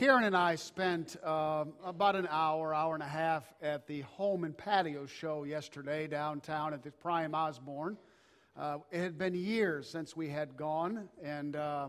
Karen 0.00 0.24
and 0.24 0.34
I 0.34 0.54
spent 0.54 1.18
uh, 1.22 1.66
about 1.84 2.16
an 2.16 2.26
hour, 2.30 2.72
hour 2.72 2.94
and 2.94 3.02
a 3.02 3.06
half 3.06 3.44
at 3.60 3.86
the 3.86 4.00
home 4.00 4.44
and 4.44 4.56
patio 4.56 5.04
show 5.04 5.44
yesterday 5.44 6.06
downtown 6.06 6.72
at 6.72 6.82
the 6.82 6.90
Prime 6.90 7.34
Osborn. 7.34 7.98
Uh, 8.58 8.78
it 8.90 9.00
had 9.00 9.18
been 9.18 9.34
years 9.34 9.86
since 9.90 10.16
we 10.16 10.30
had 10.30 10.56
gone, 10.56 11.06
and 11.22 11.54
uh, 11.54 11.88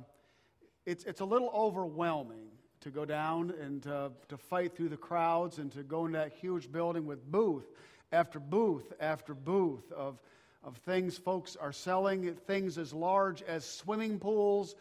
it's, 0.86 1.05
it's 1.05 1.21
a 1.21 1.26
little 1.26 1.50
overwhelming 1.55 2.50
to 2.82 2.89
go 2.89 3.05
down 3.05 3.54
and 3.61 3.88
uh, 3.88 4.10
to 4.28 4.36
fight 4.36 4.75
through 4.75 4.89
the 4.89 4.98
crowds 4.98 5.57
and 5.57 5.71
to 5.71 5.82
go 5.82 6.05
into 6.05 6.18
that 6.18 6.34
huge 6.34 6.70
building 6.70 7.05
with 7.05 7.25
booth 7.32 7.71
after 8.12 8.41
booth 8.41 8.91
after 9.00 9.34
booth 9.34 9.89
of, 9.93 10.20
of 10.66 10.75
things 10.80 11.18
folks 11.18 11.55
are 11.55 11.71
selling, 11.71 12.36
things 12.46 12.78
as 12.78 12.91
large 12.91 13.41
as 13.43 13.64
swimming 13.64 14.20
pools 14.20 14.75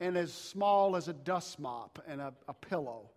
and 0.00 0.16
as 0.16 0.32
small 0.32 0.96
as 0.96 1.08
a 1.08 1.12
dust 1.12 1.58
mop 1.58 2.02
and 2.06 2.20
a, 2.20 2.32
a 2.48 2.54
pillow. 2.54 3.10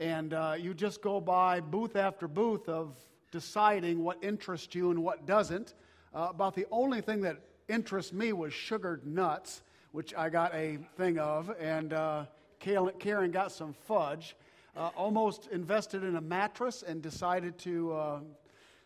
And 0.00 0.34
uh, 0.34 0.54
you 0.58 0.74
just 0.74 1.02
go 1.02 1.20
by 1.20 1.60
booth 1.60 1.96
after 1.96 2.26
booth 2.26 2.68
of 2.68 2.96
deciding 3.30 4.02
what 4.02 4.22
interests 4.22 4.74
you 4.74 4.90
and 4.90 5.02
what 5.02 5.26
doesn't. 5.26 5.74
Uh, 6.14 6.28
about 6.30 6.54
the 6.54 6.66
only 6.70 7.00
thing 7.00 7.20
that 7.22 7.38
interests 7.68 8.12
me 8.12 8.32
was 8.32 8.52
sugared 8.52 9.06
nuts, 9.06 9.62
which 9.92 10.14
I 10.14 10.28
got 10.28 10.54
a 10.54 10.78
thing 10.96 11.18
of, 11.18 11.50
and 11.60 11.92
uh, 11.92 12.24
Karen 12.60 13.30
got 13.30 13.52
some 13.52 13.74
fudge. 13.86 14.36
Uh, 14.76 14.90
almost 14.96 15.48
invested 15.52 16.02
in 16.02 16.16
a 16.16 16.20
mattress 16.20 16.82
and 16.82 17.00
decided 17.00 17.56
to, 17.58 17.92
uh, 17.92 18.20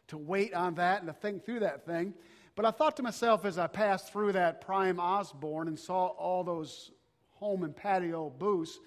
to 0.08 0.18
wait 0.18 0.52
on 0.52 0.74
that 0.74 1.00
and 1.00 1.06
to 1.06 1.14
think 1.14 1.44
through 1.44 1.60
that 1.60 1.86
thing. 1.86 2.12
But 2.56 2.66
I 2.66 2.70
thought 2.70 2.96
to 2.96 3.02
myself 3.02 3.46
as 3.46 3.56
I 3.56 3.68
passed 3.68 4.12
through 4.12 4.32
that 4.32 4.60
Prime 4.60 5.00
Osborn 5.00 5.68
and 5.68 5.78
saw 5.78 6.08
all 6.08 6.44
those 6.44 6.90
home 7.38 7.62
and 7.62 7.74
patio 7.74 8.30
booths 8.38 8.78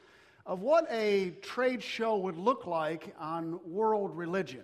of 0.46 0.62
what 0.62 0.86
a 0.92 1.32
trade 1.42 1.82
show 1.82 2.18
would 2.18 2.38
look 2.38 2.66
like 2.66 3.16
on 3.20 3.59
world 3.66 4.16
religion. 4.16 4.64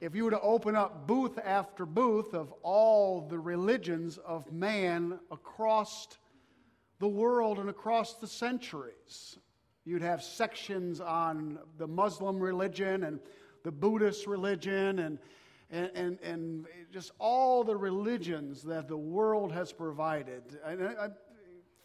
If 0.00 0.14
you 0.14 0.24
were 0.24 0.30
to 0.32 0.40
open 0.40 0.74
up 0.74 1.06
booth 1.06 1.38
after 1.38 1.86
booth 1.86 2.34
of 2.34 2.52
all 2.62 3.26
the 3.28 3.38
religions 3.38 4.18
of 4.18 4.50
man 4.52 5.18
across 5.30 6.08
the 6.98 7.08
world 7.08 7.58
and 7.58 7.70
across 7.70 8.14
the 8.14 8.26
centuries, 8.26 9.38
you'd 9.84 10.02
have 10.02 10.22
sections 10.22 11.00
on 11.00 11.58
the 11.78 11.86
Muslim 11.86 12.38
religion 12.40 13.04
and 13.04 13.20
the 13.62 13.72
Buddhist 13.72 14.26
religion 14.26 14.98
and, 14.98 15.18
and, 15.70 15.90
and, 15.94 16.20
and 16.20 16.66
just 16.92 17.12
all 17.18 17.64
the 17.64 17.76
religions 17.76 18.62
that 18.62 18.88
the 18.88 18.96
world 18.96 19.52
has 19.52 19.72
provided. 19.72 20.42
And 20.64 20.84
I, 20.84 21.08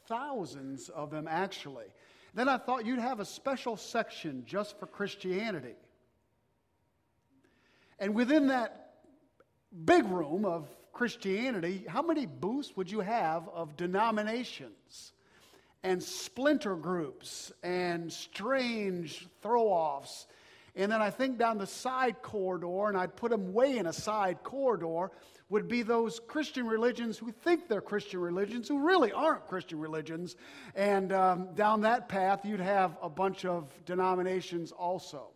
thousands 0.07 0.89
of 0.89 1.11
them 1.11 1.27
actually. 1.29 1.85
Then 2.33 2.49
I 2.49 2.57
thought 2.57 2.85
you'd 2.85 2.99
have 2.99 3.19
a 3.19 3.25
special 3.25 3.77
section 3.77 4.43
just 4.45 4.79
for 4.79 4.85
Christianity. 4.85 5.75
And 7.99 8.13
within 8.13 8.47
that 8.47 8.93
big 9.85 10.05
room 10.05 10.45
of 10.45 10.67
Christianity, 10.93 11.85
how 11.87 12.01
many 12.01 12.25
booths 12.25 12.75
would 12.75 12.91
you 12.91 13.01
have 13.01 13.49
of 13.49 13.75
denominations 13.75 15.13
and 15.83 16.01
splinter 16.01 16.75
groups 16.75 17.51
and 17.63 18.11
strange 18.11 19.27
throw 19.41 19.67
offs? 19.67 20.27
And 20.77 20.91
then 20.91 21.01
I 21.01 21.09
think 21.09 21.39
down 21.39 21.57
the 21.57 21.65
side 21.65 22.21
corridor, 22.21 22.87
and 22.87 22.95
I'd 22.95 23.15
put 23.15 23.31
them 23.31 23.51
way 23.51 23.79
in 23.79 23.87
a 23.87 23.93
side 23.93 24.43
corridor, 24.43 25.11
would 25.49 25.67
be 25.67 25.81
those 25.81 26.19
Christian 26.27 26.67
religions 26.67 27.17
who 27.17 27.31
think 27.31 27.67
they're 27.67 27.81
Christian 27.81 28.19
religions, 28.19 28.67
who 28.67 28.85
really 28.85 29.11
aren't 29.11 29.47
Christian 29.47 29.79
religions. 29.79 30.35
And 30.75 31.11
um, 31.11 31.55
down 31.55 31.81
that 31.81 32.07
path, 32.09 32.45
you'd 32.45 32.59
have 32.59 32.95
a 33.01 33.09
bunch 33.09 33.43
of 33.43 33.73
denominations 33.85 34.71
also. 34.71 35.29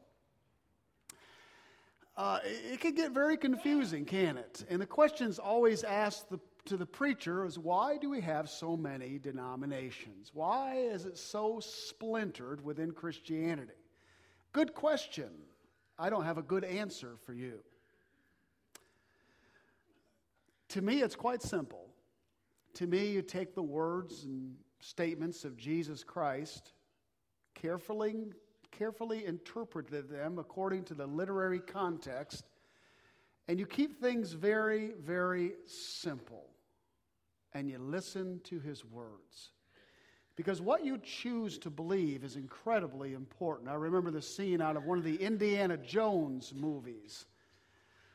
Uh, 2.15 2.37
it, 2.43 2.79
can 2.79 2.93
get 2.93 3.11
very 3.11 3.35
confusing, 3.35 4.05
can 4.05 4.37
it? 4.37 4.63
And 4.69 4.79
the 4.79 4.85
questions 4.85 5.39
always 5.39 5.83
asked 5.83 6.29
the, 6.29 6.39
to 6.65 6.77
the 6.77 6.85
preacher 6.85 7.45
is 7.45 7.57
why 7.57 7.97
do 7.97 8.11
we 8.11 8.21
have 8.21 8.47
so 8.47 8.77
many 8.77 9.17
denominations? 9.17 10.29
Why 10.35 10.75
is 10.75 11.05
it 11.05 11.17
so 11.17 11.59
splintered 11.61 12.63
within 12.63 12.91
Christianity? 12.91 13.80
Good 14.53 14.73
question. 14.73 15.29
I 15.97 16.09
don't 16.09 16.25
have 16.25 16.37
a 16.37 16.43
good 16.43 16.63
answer 16.63 17.15
for 17.25 17.33
you. 17.33 17.59
To 20.69 20.81
me, 20.81 21.01
it's 21.01 21.15
quite 21.15 21.41
simple. 21.41 21.87
To 22.75 22.87
me, 22.87 23.11
you 23.11 23.21
take 23.21 23.55
the 23.55 23.63
words 23.63 24.23
and 24.23 24.55
statements 24.79 25.45
of 25.45 25.57
Jesus 25.57 26.03
Christ, 26.03 26.73
carefully, 27.53 28.15
carefully 28.71 29.25
interpreted 29.25 30.09
them 30.09 30.39
according 30.39 30.85
to 30.85 30.93
the 30.93 31.05
literary 31.05 31.59
context, 31.59 32.45
and 33.47 33.59
you 33.59 33.65
keep 33.65 33.99
things 33.99 34.31
very, 34.31 34.91
very 34.99 35.53
simple, 35.65 36.47
and 37.53 37.69
you 37.69 37.77
listen 37.77 38.39
to 38.45 38.59
his 38.59 38.85
words. 38.85 39.51
Because 40.35 40.61
what 40.61 40.85
you 40.85 40.97
choose 40.97 41.57
to 41.59 41.69
believe 41.69 42.23
is 42.23 42.35
incredibly 42.35 43.13
important. 43.13 43.69
I 43.69 43.73
remember 43.73 44.11
the 44.11 44.21
scene 44.21 44.61
out 44.61 44.77
of 44.77 44.85
one 44.85 44.97
of 44.97 45.03
the 45.03 45.15
Indiana 45.15 45.77
Jones 45.77 46.53
movies 46.55 47.25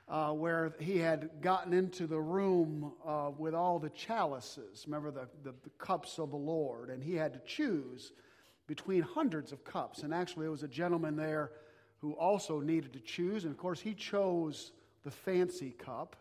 uh, 0.08 0.30
where 0.30 0.74
he 0.78 0.98
had 0.98 1.30
gotten 1.40 1.72
into 1.72 2.06
the 2.06 2.20
room 2.20 2.92
uh, 3.04 3.30
with 3.36 3.54
all 3.54 3.78
the 3.78 3.90
chalices. 3.90 4.84
Remember 4.86 5.10
the, 5.10 5.28
the, 5.42 5.54
the, 5.64 5.70
cups 5.78 6.18
of 6.18 6.30
the 6.30 6.36
Lord? 6.36 6.90
And 6.90 7.02
he 7.02 7.14
had 7.14 7.32
to 7.34 7.40
choose 7.40 8.12
between 8.66 9.02
hundreds 9.02 9.52
of 9.52 9.64
cups. 9.64 10.02
And 10.02 10.14
actually, 10.14 10.44
there 10.44 10.52
was 10.52 10.62
a 10.62 10.68
gentleman 10.68 11.16
there 11.16 11.50
who 12.00 12.12
also 12.12 12.60
needed 12.60 12.92
to 12.92 13.00
choose. 13.00 13.44
And 13.44 13.52
of 13.52 13.58
course, 13.58 13.80
he 13.80 13.94
chose 13.94 14.72
the 15.02 15.10
fancy 15.10 15.70
cup 15.70 16.14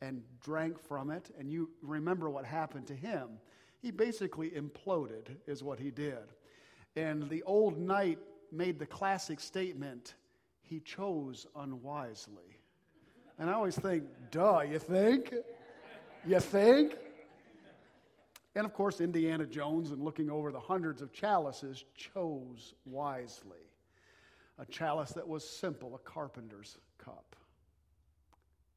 and 0.00 0.22
drank 0.42 0.80
from 0.80 1.10
it. 1.10 1.30
And 1.38 1.50
you 1.50 1.70
remember 1.80 2.28
what 2.28 2.44
happened 2.44 2.88
to 2.88 2.94
him. 2.94 3.28
He 3.82 3.90
basically 3.90 4.50
imploded, 4.50 5.36
is 5.46 5.62
what 5.62 5.80
he 5.80 5.90
did. 5.90 6.32
And 6.94 7.28
the 7.28 7.42
old 7.42 7.78
knight 7.78 8.18
made 8.52 8.78
the 8.78 8.86
classic 8.86 9.40
statement 9.40 10.14
he 10.62 10.78
chose 10.80 11.46
unwisely. 11.56 12.60
And 13.38 13.50
I 13.50 13.54
always 13.54 13.76
think, 13.76 14.04
duh, 14.30 14.60
you 14.60 14.78
think? 14.78 15.34
You 16.24 16.38
think? 16.38 16.96
And 18.54 18.64
of 18.64 18.72
course, 18.72 19.00
Indiana 19.00 19.46
Jones, 19.46 19.90
and 19.90 20.00
looking 20.00 20.30
over 20.30 20.52
the 20.52 20.60
hundreds 20.60 21.02
of 21.02 21.12
chalices, 21.12 21.84
chose 21.96 22.74
wisely. 22.84 23.66
A 24.58 24.66
chalice 24.66 25.10
that 25.12 25.26
was 25.26 25.48
simple, 25.48 25.96
a 25.96 25.98
carpenter's 25.98 26.78
cup. 26.98 27.34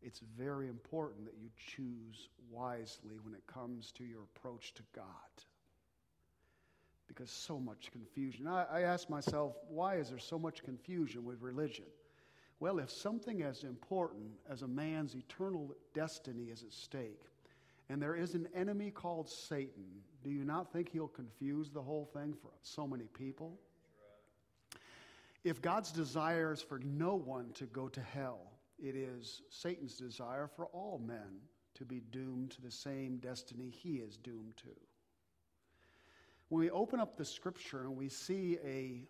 It's 0.05 0.21
very 0.37 0.67
important 0.67 1.25
that 1.25 1.33
you 1.41 1.49
choose 1.57 2.29
wisely 2.51 3.17
when 3.23 3.33
it 3.33 3.45
comes 3.47 3.91
to 3.93 4.03
your 4.03 4.21
approach 4.35 4.75
to 4.75 4.83
God. 4.95 5.05
Because 7.07 7.31
so 7.31 7.59
much 7.59 7.91
confusion. 7.91 8.45
I, 8.45 8.65
I 8.71 8.81
ask 8.81 9.09
myself, 9.09 9.55
why 9.67 9.95
is 9.95 10.09
there 10.09 10.19
so 10.19 10.37
much 10.37 10.63
confusion 10.63 11.25
with 11.25 11.41
religion? 11.41 11.85
Well, 12.59 12.77
if 12.77 12.91
something 12.91 13.41
as 13.41 13.63
important 13.63 14.27
as 14.47 14.61
a 14.61 14.67
man's 14.67 15.15
eternal 15.15 15.75
destiny 15.95 16.45
is 16.45 16.61
at 16.61 16.71
stake, 16.71 17.23
and 17.89 17.99
there 17.99 18.15
is 18.15 18.35
an 18.35 18.47
enemy 18.55 18.91
called 18.91 19.27
Satan, 19.27 19.85
do 20.23 20.29
you 20.29 20.43
not 20.43 20.71
think 20.71 20.89
he'll 20.89 21.07
confuse 21.07 21.71
the 21.71 21.81
whole 21.81 22.05
thing 22.13 22.35
for 22.39 22.51
so 22.61 22.85
many 22.85 23.05
people? 23.05 23.57
If 25.43 25.63
God's 25.63 25.91
desire 25.91 26.53
is 26.53 26.61
for 26.61 26.77
no 26.79 27.15
one 27.15 27.51
to 27.53 27.65
go 27.65 27.87
to 27.89 28.01
hell, 28.01 28.51
it 28.77 28.95
is 28.95 29.41
Satan's 29.49 29.95
desire 29.95 30.47
for 30.47 30.65
all 30.67 31.01
men 31.05 31.41
to 31.75 31.85
be 31.85 32.01
doomed 32.11 32.51
to 32.51 32.61
the 32.61 32.71
same 32.71 33.17
destiny 33.17 33.69
he 33.69 33.97
is 33.97 34.17
doomed 34.17 34.55
to. 34.57 34.69
When 36.49 36.59
we 36.59 36.69
open 36.69 36.99
up 36.99 37.17
the 37.17 37.25
scripture 37.25 37.81
and 37.81 37.97
we 37.97 38.09
see 38.09 38.57
a, 38.63 39.03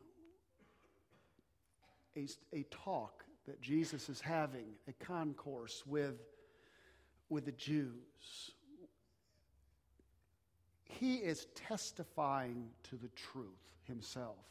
a, 2.18 2.28
a 2.54 2.64
talk 2.72 3.26
that 3.46 3.62
Jesus 3.62 4.10
is 4.10 4.20
having 4.20 4.66
a 4.88 4.94
concourse 5.06 5.84
with, 5.86 6.16
with 7.30 7.46
the 7.46 7.52
Jews. 7.52 8.52
He 10.84 11.16
is 11.16 11.48
testifying 11.56 12.70
to 12.90 12.96
the 12.96 13.10
truth 13.10 13.76
himself. 13.84 14.46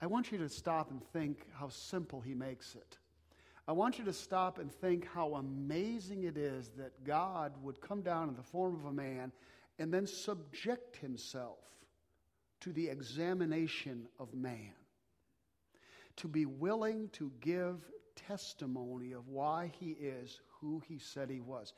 I 0.00 0.06
want 0.06 0.32
you 0.32 0.38
to 0.38 0.48
stop 0.48 0.90
and 0.90 1.02
think 1.12 1.46
how 1.52 1.68
simple 1.68 2.20
he 2.20 2.34
makes 2.34 2.74
it. 2.74 2.96
I 3.68 3.72
want 3.72 3.98
you 3.98 4.04
to 4.04 4.12
stop 4.12 4.58
and 4.58 4.72
think 4.72 5.06
how 5.06 5.34
amazing 5.34 6.24
it 6.24 6.36
is 6.36 6.70
that 6.76 7.04
God 7.04 7.52
would 7.62 7.80
come 7.80 8.02
down 8.02 8.28
in 8.28 8.34
the 8.34 8.42
form 8.42 8.74
of 8.74 8.86
a 8.86 8.92
man 8.92 9.32
and 9.78 9.92
then 9.92 10.06
subject 10.06 10.96
himself 10.96 11.58
to 12.60 12.72
the 12.72 12.88
examination 12.88 14.06
of 14.18 14.34
man 14.34 14.72
to 16.16 16.28
be 16.28 16.44
willing 16.44 17.08
to 17.12 17.32
give 17.40 17.82
testimony 18.14 19.12
of 19.12 19.28
why 19.28 19.72
he 19.80 19.92
is 19.92 20.40
who 20.60 20.82
he 20.86 20.98
said 20.98 21.30
he 21.30 21.40
was. 21.40 21.72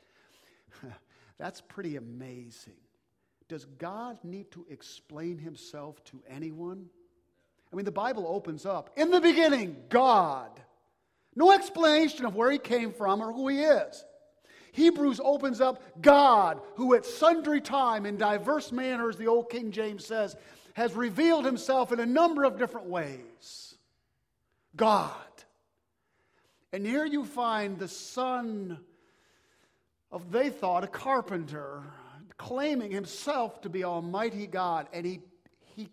That's 1.37 1.61
pretty 1.61 1.95
amazing. 1.95 2.73
Does 3.47 3.65
God 3.65 4.17
need 4.23 4.51
to 4.51 4.65
explain 4.69 5.37
himself 5.37 6.03
to 6.05 6.21
anyone? 6.27 6.87
I 7.71 7.75
mean, 7.75 7.85
the 7.85 7.91
Bible 7.91 8.25
opens 8.27 8.65
up 8.65 8.89
in 8.97 9.11
the 9.11 9.21
beginning, 9.21 9.77
God. 9.89 10.61
No 11.35 11.51
explanation 11.51 12.25
of 12.25 12.35
where 12.35 12.51
he 12.51 12.59
came 12.59 12.93
from 12.93 13.21
or 13.21 13.33
who 13.33 13.47
he 13.47 13.61
is. 13.61 14.05
Hebrews 14.73 15.21
opens 15.23 15.61
up 15.61 16.01
God, 16.01 16.59
who 16.75 16.95
at 16.95 17.05
sundry 17.05 17.61
time, 17.61 18.05
in 18.05 18.17
diverse 18.17 18.71
manners, 18.71 19.17
the 19.17 19.27
old 19.27 19.49
King 19.49 19.71
James 19.71 20.05
says, 20.05 20.35
has 20.73 20.95
revealed 20.95 21.45
himself 21.45 21.91
in 21.91 21.99
a 21.99 22.05
number 22.05 22.43
of 22.43 22.57
different 22.57 22.87
ways. 22.87 23.75
God. 24.75 25.15
And 26.71 26.85
here 26.85 27.05
you 27.05 27.23
find 27.23 27.77
the 27.77 27.87
son 27.87 28.79
of, 30.11 30.31
they 30.31 30.49
thought, 30.49 30.83
a 30.83 30.87
carpenter, 30.87 31.83
claiming 32.37 32.91
himself 32.91 33.61
to 33.61 33.69
be 33.69 33.83
Almighty 33.83 34.47
God. 34.47 34.87
And 34.91 35.05
he, 35.05 35.21
he, 35.75 35.89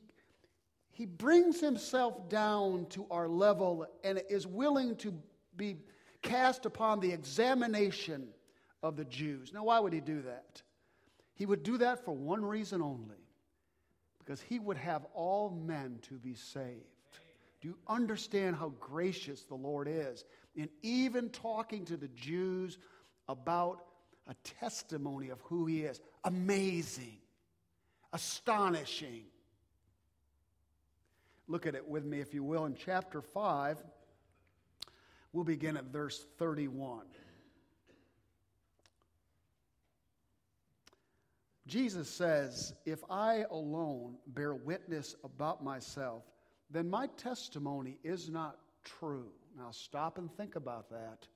he 0.90 1.04
brings 1.04 1.60
himself 1.60 2.30
down 2.30 2.86
to 2.90 3.06
our 3.10 3.28
level 3.28 3.86
and 4.02 4.22
is 4.30 4.46
willing 4.46 4.96
to 4.96 5.12
be 5.60 5.76
cast 6.22 6.64
upon 6.66 7.00
the 7.00 7.12
examination 7.12 8.28
of 8.82 8.96
the 8.96 9.04
Jews. 9.04 9.52
Now, 9.52 9.64
why 9.64 9.78
would 9.78 9.92
he 9.92 10.00
do 10.00 10.22
that? 10.22 10.62
He 11.34 11.46
would 11.46 11.62
do 11.62 11.78
that 11.78 12.04
for 12.04 12.12
one 12.12 12.44
reason 12.44 12.82
only 12.82 13.16
because 14.18 14.40
he 14.40 14.58
would 14.58 14.76
have 14.78 15.06
all 15.14 15.50
men 15.50 15.98
to 16.08 16.14
be 16.14 16.34
saved. 16.34 16.84
Do 17.60 17.68
you 17.68 17.76
understand 17.86 18.56
how 18.56 18.70
gracious 18.80 19.42
the 19.42 19.54
Lord 19.54 19.86
is 19.86 20.24
in 20.54 20.70
even 20.82 21.28
talking 21.28 21.84
to 21.86 21.96
the 21.96 22.08
Jews 22.08 22.78
about 23.28 23.84
a 24.26 24.34
testimony 24.60 25.28
of 25.28 25.40
who 25.42 25.66
he 25.66 25.82
is? 25.82 26.00
Amazing, 26.24 27.18
astonishing. 28.14 29.24
Look 31.48 31.66
at 31.66 31.74
it 31.74 31.86
with 31.86 32.04
me, 32.04 32.20
if 32.20 32.32
you 32.32 32.42
will, 32.42 32.64
in 32.64 32.74
chapter 32.74 33.20
5. 33.20 33.82
We'll 35.32 35.44
begin 35.44 35.76
at 35.76 35.84
verse 35.84 36.26
31. 36.38 37.02
Jesus 41.66 42.08
says, 42.08 42.74
If 42.84 42.98
I 43.08 43.44
alone 43.50 44.16
bear 44.26 44.54
witness 44.54 45.14
about 45.22 45.62
myself, 45.62 46.24
then 46.68 46.90
my 46.90 47.06
testimony 47.16 47.98
is 48.02 48.28
not 48.28 48.56
true. 48.84 49.28
Now 49.56 49.70
stop 49.70 50.18
and 50.18 50.34
think 50.36 50.56
about 50.56 50.90
that. 50.90 51.28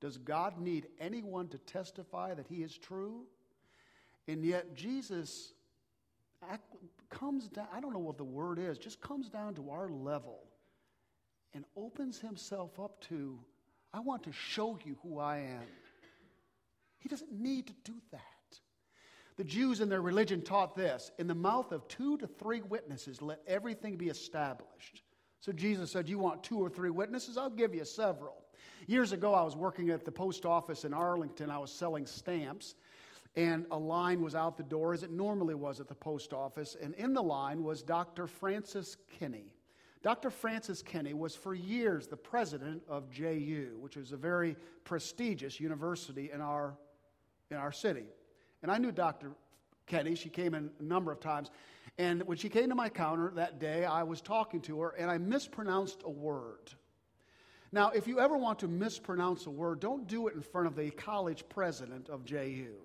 Does 0.00 0.16
God 0.16 0.58
need 0.58 0.86
anyone 0.98 1.48
to 1.48 1.58
testify 1.58 2.32
that 2.34 2.46
he 2.46 2.62
is 2.62 2.76
true? 2.76 3.24
And 4.28 4.42
yet 4.44 4.74
Jesus 4.74 5.52
comes 7.10 7.48
down, 7.48 7.66
I 7.72 7.80
don't 7.80 7.92
know 7.92 7.98
what 7.98 8.16
the 8.16 8.24
word 8.24 8.58
is, 8.58 8.78
just 8.78 9.00
comes 9.00 9.28
down 9.28 9.54
to 9.56 9.70
our 9.70 9.90
level 9.90 10.45
and 11.54 11.64
opens 11.76 12.18
himself 12.18 12.78
up 12.78 13.00
to, 13.08 13.38
I 13.92 14.00
want 14.00 14.22
to 14.24 14.32
show 14.32 14.78
you 14.84 14.96
who 15.02 15.18
I 15.18 15.38
am. 15.38 15.62
He 16.98 17.08
doesn't 17.08 17.32
need 17.32 17.66
to 17.68 17.74
do 17.84 17.94
that. 18.12 18.20
The 19.36 19.44
Jews 19.44 19.80
in 19.80 19.88
their 19.88 20.00
religion 20.00 20.42
taught 20.42 20.74
this 20.74 21.10
in 21.18 21.26
the 21.26 21.34
mouth 21.34 21.72
of 21.72 21.86
two 21.88 22.16
to 22.18 22.26
three 22.26 22.62
witnesses, 22.62 23.20
let 23.20 23.40
everything 23.46 23.96
be 23.96 24.08
established. 24.08 25.02
So 25.40 25.52
Jesus 25.52 25.90
said, 25.90 26.08
You 26.08 26.18
want 26.18 26.42
two 26.42 26.58
or 26.58 26.70
three 26.70 26.90
witnesses? 26.90 27.36
I'll 27.36 27.50
give 27.50 27.74
you 27.74 27.84
several. 27.84 28.34
Years 28.86 29.12
ago, 29.12 29.34
I 29.34 29.42
was 29.42 29.56
working 29.56 29.90
at 29.90 30.04
the 30.04 30.12
post 30.12 30.46
office 30.46 30.84
in 30.84 30.94
Arlington. 30.94 31.50
I 31.50 31.58
was 31.58 31.70
selling 31.70 32.06
stamps, 32.06 32.74
and 33.34 33.66
a 33.70 33.78
line 33.78 34.22
was 34.22 34.34
out 34.34 34.56
the 34.56 34.62
door, 34.62 34.94
as 34.94 35.02
it 35.02 35.10
normally 35.10 35.54
was 35.54 35.80
at 35.80 35.88
the 35.88 35.94
post 35.94 36.32
office. 36.32 36.76
And 36.80 36.94
in 36.94 37.12
the 37.12 37.22
line 37.22 37.62
was 37.62 37.82
Dr. 37.82 38.26
Frances 38.26 38.96
Kinne. 39.18 39.50
Dr. 40.06 40.30
Frances 40.30 40.84
Kinne 40.84 41.18
was 41.18 41.34
for 41.34 41.52
years 41.52 42.06
the 42.06 42.16
president 42.16 42.80
of 42.88 43.10
JU, 43.10 43.76
which 43.80 43.96
is 43.96 44.12
a 44.12 44.16
very 44.16 44.54
prestigious 44.84 45.58
university 45.58 46.30
in 46.32 46.40
our, 46.40 46.76
in 47.50 47.56
our 47.56 47.72
city. 47.72 48.04
And 48.62 48.70
I 48.70 48.78
knew 48.78 48.92
Dr. 48.92 49.32
Kinne. 49.88 50.14
She 50.14 50.28
came 50.28 50.54
in 50.54 50.70
a 50.78 50.82
number 50.84 51.10
of 51.10 51.18
times. 51.18 51.50
And 51.98 52.22
when 52.22 52.36
she 52.36 52.48
came 52.48 52.68
to 52.68 52.76
my 52.76 52.88
counter 52.88 53.32
that 53.34 53.58
day, 53.58 53.84
I 53.84 54.04
was 54.04 54.20
talking 54.20 54.60
to 54.60 54.80
her 54.82 54.90
and 54.90 55.10
I 55.10 55.18
mispronounced 55.18 56.02
a 56.04 56.10
word. 56.10 56.72
Now, 57.72 57.90
if 57.90 58.06
you 58.06 58.20
ever 58.20 58.36
want 58.36 58.60
to 58.60 58.68
mispronounce 58.68 59.46
a 59.46 59.50
word, 59.50 59.80
don't 59.80 60.06
do 60.06 60.28
it 60.28 60.36
in 60.36 60.40
front 60.40 60.68
of 60.68 60.76
the 60.76 60.92
college 60.92 61.42
president 61.48 62.08
of 62.10 62.24
JU. 62.24 62.76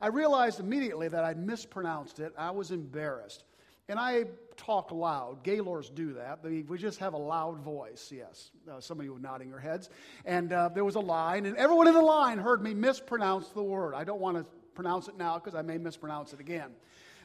I 0.00 0.06
realized 0.06 0.60
immediately 0.60 1.08
that 1.08 1.24
I'd 1.24 1.44
mispronounced 1.44 2.20
it. 2.20 2.32
I 2.38 2.52
was 2.52 2.70
embarrassed. 2.70 3.42
And 3.88 3.98
I 3.98 4.24
talk 4.56 4.92
loud. 4.92 5.42
Gaylords 5.42 5.90
do 5.90 6.14
that. 6.14 6.42
We 6.42 6.78
just 6.78 6.98
have 7.00 7.12
a 7.12 7.18
loud 7.18 7.58
voice, 7.58 8.10
yes. 8.14 8.50
Uh, 8.70 8.80
some 8.80 8.98
of 8.98 9.04
you 9.04 9.12
were 9.12 9.18
nodding 9.18 9.48
your 9.48 9.58
heads. 9.58 9.90
And 10.24 10.52
uh, 10.52 10.70
there 10.70 10.84
was 10.84 10.94
a 10.94 11.00
line, 11.00 11.44
and 11.44 11.56
everyone 11.56 11.86
in 11.88 11.94
the 11.94 12.00
line 12.00 12.38
heard 12.38 12.62
me 12.62 12.72
mispronounce 12.72 13.48
the 13.48 13.62
word. 13.62 13.94
I 13.94 14.04
don't 14.04 14.20
want 14.20 14.38
to 14.38 14.46
pronounce 14.74 15.08
it 15.08 15.18
now 15.18 15.38
because 15.38 15.54
I 15.54 15.62
may 15.62 15.76
mispronounce 15.76 16.32
it 16.32 16.40
again. 16.40 16.70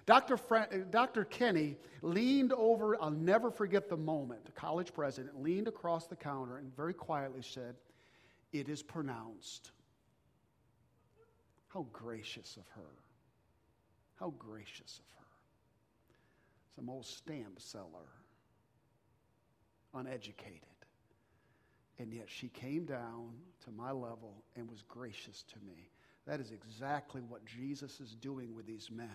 Dr. 0.06 0.38
Fra- 0.38 0.68
Dr. 0.90 1.24
Kinne 1.24 1.78
leaned 2.02 2.52
over, 2.54 3.02
I'll 3.02 3.12
never 3.12 3.52
forget 3.52 3.90
the 3.90 3.98
moment. 3.98 4.46
The 4.46 4.52
college 4.52 4.94
president 4.94 5.42
leaned 5.42 5.68
across 5.68 6.08
the 6.08 6.16
counter 6.16 6.58
and 6.58 6.76
very 6.76 6.94
quietly 6.94 7.42
said, 7.42 7.76
It 8.52 8.68
is 8.68 8.82
pronounced. 8.82 9.72
How 11.68 11.86
gracious 11.94 12.58
of 12.58 12.68
her. 12.76 12.90
How 14.20 14.34
gracious 14.38 15.00
of 15.00 15.06
her 15.12 15.19
some 16.80 16.90
old 16.90 17.06
stamp 17.06 17.60
seller, 17.60 18.08
uneducated. 19.94 20.62
And 21.98 22.14
yet 22.14 22.28
she 22.28 22.48
came 22.48 22.86
down 22.86 23.34
to 23.66 23.72
my 23.72 23.92
level 23.92 24.46
and 24.56 24.70
was 24.70 24.82
gracious 24.88 25.44
to 25.52 25.60
me. 25.68 25.90
That 26.26 26.40
is 26.40 26.52
exactly 26.52 27.22
what 27.22 27.46
Jesus 27.46 28.00
is 28.00 28.16
doing 28.16 28.56
with 28.56 28.66
these 28.66 28.90
men. 28.90 29.10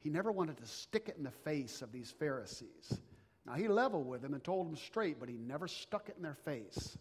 He 0.00 0.10
never 0.10 0.32
wanted 0.32 0.56
to 0.56 0.66
stick 0.66 1.08
it 1.08 1.16
in 1.16 1.22
the 1.22 1.30
face 1.30 1.82
of 1.82 1.92
these 1.92 2.10
Pharisees. 2.18 2.98
Now, 3.46 3.52
he 3.52 3.68
leveled 3.68 4.08
with 4.08 4.20
them 4.20 4.34
and 4.34 4.42
told 4.42 4.66
them 4.66 4.76
straight, 4.76 5.20
but 5.20 5.28
he 5.28 5.36
never 5.36 5.68
stuck 5.68 6.08
it 6.08 6.16
in 6.16 6.22
their 6.24 6.34
face. 6.34 6.98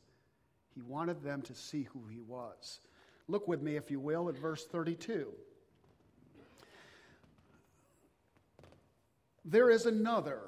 He 0.75 0.81
wanted 0.81 1.23
them 1.23 1.41
to 1.43 1.55
see 1.55 1.87
who 1.91 2.03
he 2.07 2.19
was. 2.19 2.81
Look 3.27 3.47
with 3.47 3.63
me, 3.63 3.77
if 3.77 3.89
you 3.89 3.99
will, 3.99 4.29
at 4.29 4.37
verse 4.37 4.67
32. 4.67 5.27
There 9.49 9.71
is 9.71 9.87
another 9.87 10.41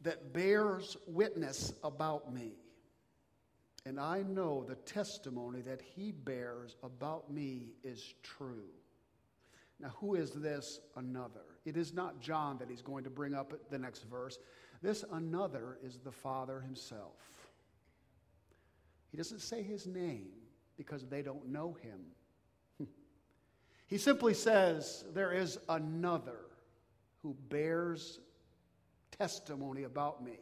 that 0.00 0.32
bears 0.32 0.96
witness 1.06 1.72
about 1.84 2.34
me. 2.34 2.54
And 3.86 4.00
I 4.00 4.22
know 4.22 4.64
the 4.64 4.74
testimony 4.74 5.60
that 5.60 5.80
he 5.80 6.10
bears 6.10 6.76
about 6.82 7.30
me 7.30 7.74
is 7.84 8.14
true. 8.24 8.68
Now, 9.78 9.92
who 10.00 10.16
is 10.16 10.32
this 10.32 10.80
another? 10.96 11.44
It 11.64 11.76
is 11.76 11.94
not 11.94 12.20
John 12.20 12.58
that 12.58 12.68
he's 12.68 12.82
going 12.82 13.04
to 13.04 13.10
bring 13.10 13.32
up 13.32 13.52
the 13.70 13.78
next 13.78 14.08
verse. 14.10 14.40
This 14.82 15.04
another 15.12 15.78
is 15.84 15.98
the 15.98 16.10
Father 16.12 16.60
himself. 16.60 17.48
He 19.12 19.16
doesn't 19.16 19.40
say 19.40 19.62
his 19.62 19.86
name 19.86 20.30
because 20.76 21.06
they 21.06 21.22
don't 21.22 21.48
know 21.48 21.76
him. 21.80 22.88
he 23.86 23.98
simply 23.98 24.34
says, 24.34 25.04
There 25.14 25.32
is 25.32 25.58
another 25.68 26.40
who 27.22 27.36
bears 27.48 28.18
testimony 29.18 29.84
about 29.84 30.24
me. 30.24 30.38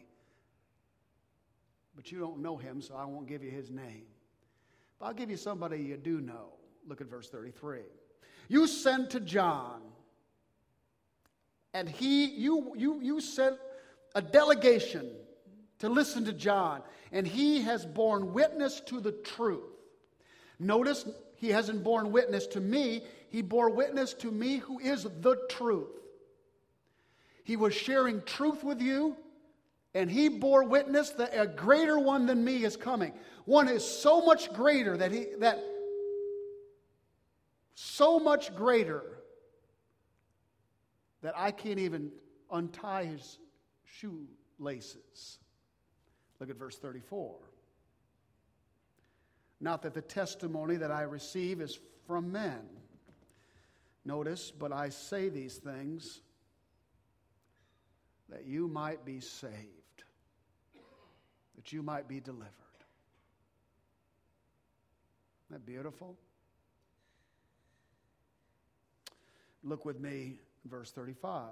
But 1.94 2.10
you 2.10 2.18
don't 2.18 2.40
know 2.40 2.56
him, 2.56 2.80
so 2.80 2.94
I 2.96 3.04
won't 3.04 3.26
give 3.26 3.42
you 3.42 3.50
his 3.50 3.70
name. 3.70 4.04
But 4.98 5.06
I'll 5.06 5.14
give 5.14 5.30
you 5.30 5.36
somebody 5.36 5.78
you 5.78 5.96
do 5.96 6.20
know. 6.20 6.54
Look 6.86 7.00
at 7.00 7.08
verse 7.08 7.28
33. 7.28 7.80
You 8.48 8.66
sent 8.66 9.10
to 9.10 9.20
John, 9.20 9.80
and 11.74 11.88
he, 11.88 12.26
you, 12.26 12.72
you, 12.76 13.00
you 13.00 13.20
sent 13.20 13.56
a 14.14 14.22
delegation 14.22 15.10
to 15.78 15.88
listen 15.88 16.24
to 16.24 16.32
John, 16.32 16.82
and 17.12 17.26
he 17.26 17.62
has 17.62 17.84
borne 17.84 18.32
witness 18.32 18.80
to 18.86 19.00
the 19.00 19.12
truth. 19.12 19.64
Notice 20.58 21.06
he 21.36 21.48
hasn't 21.48 21.82
borne 21.82 22.12
witness 22.12 22.46
to 22.48 22.60
me, 22.60 23.02
he 23.30 23.42
bore 23.42 23.70
witness 23.70 24.12
to 24.14 24.30
me 24.30 24.58
who 24.58 24.78
is 24.78 25.04
the 25.04 25.36
truth. 25.48 25.99
He 27.50 27.56
was 27.56 27.74
sharing 27.74 28.22
truth 28.22 28.62
with 28.62 28.80
you, 28.80 29.16
and 29.92 30.08
he 30.08 30.28
bore 30.28 30.62
witness 30.62 31.10
that 31.10 31.32
a 31.32 31.48
greater 31.48 31.98
one 31.98 32.26
than 32.26 32.44
me 32.44 32.62
is 32.62 32.76
coming. 32.76 33.12
One 33.44 33.68
is 33.68 33.84
so 33.84 34.24
much 34.24 34.52
greater 34.52 34.96
that 34.96 35.10
he 35.10 35.26
that 35.40 35.58
so 37.74 38.20
much 38.20 38.54
greater 38.54 39.02
that 41.22 41.34
I 41.36 41.50
can't 41.50 41.80
even 41.80 42.12
untie 42.52 43.06
his 43.06 43.40
shoelaces. 43.84 45.40
Look 46.38 46.50
at 46.50 46.56
verse 46.56 46.78
34. 46.78 47.34
Not 49.60 49.82
that 49.82 49.94
the 49.94 50.02
testimony 50.02 50.76
that 50.76 50.92
I 50.92 51.02
receive 51.02 51.60
is 51.60 51.80
from 52.06 52.30
men. 52.30 52.60
Notice, 54.04 54.52
but 54.52 54.72
I 54.72 54.90
say 54.90 55.30
these 55.30 55.56
things 55.56 56.20
that 58.30 58.46
you 58.46 58.68
might 58.68 59.04
be 59.04 59.20
saved. 59.20 59.54
that 61.56 61.72
you 61.72 61.82
might 61.82 62.08
be 62.08 62.20
delivered. 62.20 62.46
Isn't 65.50 65.64
that 65.64 65.66
beautiful? 65.66 66.16
Look 69.62 69.84
with 69.84 70.00
me, 70.00 70.38
verse 70.64 70.90
35. 70.90 71.50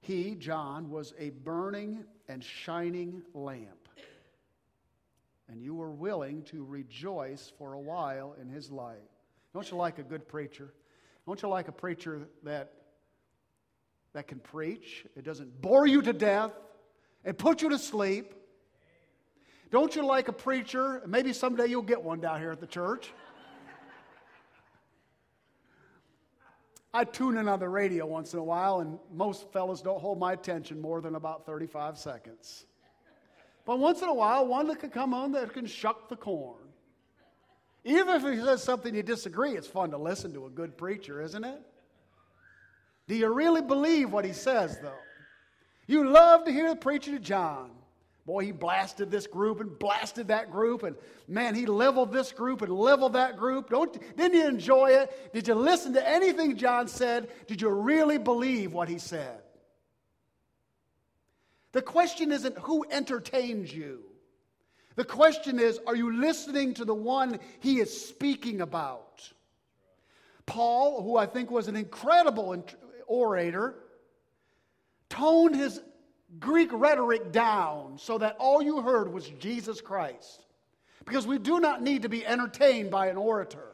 He, 0.00 0.34
John, 0.34 0.90
was 0.90 1.14
a 1.18 1.30
burning 1.30 2.04
and 2.28 2.42
shining 2.42 3.22
lamp, 3.34 3.88
and 5.48 5.62
you 5.62 5.74
were 5.74 5.90
willing 5.90 6.42
to 6.44 6.64
rejoice 6.64 7.52
for 7.58 7.74
a 7.74 7.80
while 7.80 8.34
in 8.40 8.48
his 8.48 8.70
light. 8.70 8.98
Don't 9.52 9.70
you 9.70 9.76
like 9.76 9.98
a 9.98 10.02
good 10.02 10.26
preacher? 10.26 10.72
Don't 11.26 11.40
you 11.42 11.48
like 11.48 11.68
a 11.68 11.72
preacher 11.72 12.28
that, 12.42 12.72
that 14.12 14.26
can 14.26 14.38
preach? 14.38 15.04
It 15.16 15.24
doesn't 15.24 15.60
bore 15.60 15.86
you 15.86 16.02
to 16.02 16.12
death 16.12 16.52
and 17.24 17.36
put 17.36 17.62
you 17.62 17.70
to 17.70 17.78
sleep. 17.78 18.34
Don't 19.70 19.94
you 19.94 20.04
like 20.04 20.28
a 20.28 20.32
preacher? 20.32 21.02
Maybe 21.06 21.32
someday 21.32 21.66
you'll 21.66 21.82
get 21.82 22.02
one 22.02 22.20
down 22.20 22.40
here 22.40 22.50
at 22.50 22.60
the 22.60 22.66
church. 22.66 23.12
I 26.92 27.04
tune 27.04 27.38
in 27.38 27.46
on 27.46 27.60
the 27.60 27.68
radio 27.68 28.04
once 28.04 28.32
in 28.32 28.40
a 28.40 28.44
while, 28.44 28.80
and 28.80 28.98
most 29.12 29.52
fellas 29.52 29.80
don't 29.80 30.00
hold 30.00 30.18
my 30.18 30.32
attention 30.32 30.80
more 30.80 31.00
than 31.00 31.14
about 31.14 31.46
35 31.46 31.96
seconds. 31.96 32.66
But 33.64 33.78
once 33.78 34.02
in 34.02 34.08
a 34.08 34.14
while, 34.14 34.46
one 34.46 34.66
that 34.68 34.80
can 34.80 34.90
come 34.90 35.14
on 35.14 35.30
that 35.32 35.52
can 35.52 35.66
shuck 35.66 36.08
the 36.08 36.16
corn. 36.16 36.56
Even 37.84 38.16
if 38.16 38.22
he 38.22 38.44
says 38.44 38.64
something 38.64 38.92
you 38.92 39.04
disagree, 39.04 39.52
it's 39.52 39.68
fun 39.68 39.92
to 39.92 39.98
listen 39.98 40.32
to 40.34 40.46
a 40.46 40.50
good 40.50 40.76
preacher, 40.76 41.22
isn't 41.22 41.44
it? 41.44 41.62
Do 43.10 43.16
you 43.16 43.26
really 43.26 43.60
believe 43.60 44.12
what 44.12 44.24
he 44.24 44.32
says, 44.32 44.78
though? 44.78 44.94
You 45.88 46.08
love 46.08 46.44
to 46.44 46.52
hear 46.52 46.68
the 46.68 46.76
preaching 46.76 47.16
of 47.16 47.22
John. 47.22 47.72
Boy, 48.24 48.44
he 48.44 48.52
blasted 48.52 49.10
this 49.10 49.26
group 49.26 49.58
and 49.58 49.76
blasted 49.80 50.28
that 50.28 50.52
group, 50.52 50.84
and 50.84 50.94
man, 51.26 51.56
he 51.56 51.66
leveled 51.66 52.12
this 52.12 52.30
group 52.30 52.62
and 52.62 52.72
leveled 52.72 53.14
that 53.14 53.36
group. 53.36 53.70
Don't, 53.70 53.92
didn't 54.16 54.38
you 54.38 54.46
enjoy 54.46 54.90
it? 54.90 55.32
Did 55.34 55.48
you 55.48 55.56
listen 55.56 55.92
to 55.94 56.08
anything 56.08 56.56
John 56.56 56.86
said? 56.86 57.30
Did 57.48 57.60
you 57.60 57.70
really 57.70 58.16
believe 58.16 58.72
what 58.72 58.88
he 58.88 59.00
said? 59.00 59.40
The 61.72 61.82
question 61.82 62.30
isn't 62.30 62.58
who 62.58 62.84
entertains 62.92 63.74
you. 63.74 64.04
The 64.94 65.04
question 65.04 65.58
is, 65.58 65.80
are 65.88 65.96
you 65.96 66.16
listening 66.16 66.74
to 66.74 66.84
the 66.84 66.94
one 66.94 67.40
he 67.58 67.80
is 67.80 68.06
speaking 68.06 68.60
about? 68.60 69.28
Paul, 70.46 71.02
who 71.02 71.16
I 71.16 71.26
think 71.26 71.50
was 71.50 71.66
an 71.66 71.74
incredible 71.74 72.52
orator, 73.10 73.74
toned 75.08 75.56
his 75.56 75.82
Greek 76.38 76.70
rhetoric 76.72 77.32
down 77.32 77.98
so 77.98 78.16
that 78.18 78.36
all 78.38 78.62
you 78.62 78.80
heard 78.80 79.12
was 79.12 79.28
Jesus 79.28 79.80
Christ. 79.80 80.46
Because 81.04 81.26
we 81.26 81.38
do 81.38 81.58
not 81.58 81.82
need 81.82 82.02
to 82.02 82.08
be 82.08 82.24
entertained 82.24 82.90
by 82.90 83.08
an 83.08 83.16
orator. 83.16 83.66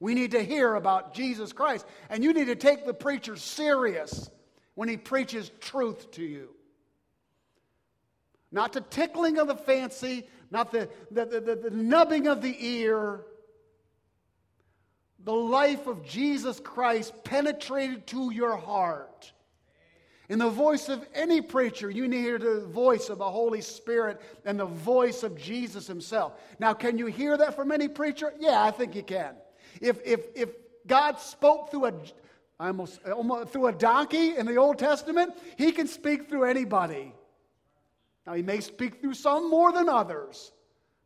We 0.00 0.14
need 0.14 0.32
to 0.32 0.42
hear 0.42 0.74
about 0.74 1.14
Jesus 1.14 1.52
Christ. 1.52 1.86
And 2.10 2.22
you 2.22 2.32
need 2.32 2.46
to 2.46 2.56
take 2.56 2.84
the 2.84 2.94
preacher 2.94 3.36
serious 3.36 4.30
when 4.74 4.88
he 4.88 4.96
preaches 4.96 5.50
truth 5.60 6.10
to 6.12 6.22
you. 6.22 6.50
Not 8.52 8.72
the 8.72 8.80
tickling 8.82 9.38
of 9.38 9.48
the 9.48 9.56
fancy, 9.56 10.26
not 10.50 10.72
the, 10.72 10.88
the, 11.10 11.24
the, 11.24 11.40
the, 11.40 11.56
the 11.56 11.70
nubbing 11.70 12.26
of 12.26 12.42
the 12.42 12.56
ear. 12.58 13.24
The 15.24 15.32
life 15.32 15.86
of 15.86 16.06
Jesus 16.06 16.60
Christ 16.60 17.12
penetrated 17.24 18.06
to 18.08 18.30
your 18.32 18.56
heart 18.56 19.32
in 20.28 20.38
the 20.38 20.50
voice 20.50 20.90
of 20.90 21.06
any 21.14 21.40
preacher, 21.40 21.88
you 21.88 22.06
need 22.06 22.16
to 22.16 22.22
hear 22.22 22.38
the 22.38 22.66
voice 22.66 23.08
of 23.08 23.16
the 23.18 23.30
Holy 23.30 23.62
Spirit 23.62 24.20
and 24.44 24.60
the 24.60 24.66
voice 24.66 25.22
of 25.22 25.38
Jesus 25.38 25.86
Himself. 25.86 26.34
Now, 26.58 26.74
can 26.74 26.98
you 26.98 27.06
hear 27.06 27.36
that 27.38 27.56
from 27.56 27.72
any 27.72 27.88
preacher? 27.88 28.34
Yeah, 28.38 28.62
I 28.62 28.70
think 28.70 28.94
you 28.94 29.02
can. 29.02 29.34
If, 29.80 30.00
if, 30.04 30.26
if 30.34 30.50
God 30.86 31.18
spoke 31.18 31.70
through 31.70 31.86
a, 31.86 31.94
almost, 32.60 33.00
almost 33.06 33.52
through 33.52 33.68
a 33.68 33.72
donkey 33.72 34.36
in 34.36 34.44
the 34.44 34.56
Old 34.56 34.78
Testament, 34.78 35.32
He 35.56 35.72
can 35.72 35.86
speak 35.86 36.28
through 36.28 36.44
anybody. 36.44 37.14
Now, 38.26 38.34
He 38.34 38.42
may 38.42 38.60
speak 38.60 39.00
through 39.00 39.14
some 39.14 39.48
more 39.48 39.72
than 39.72 39.88
others. 39.88 40.52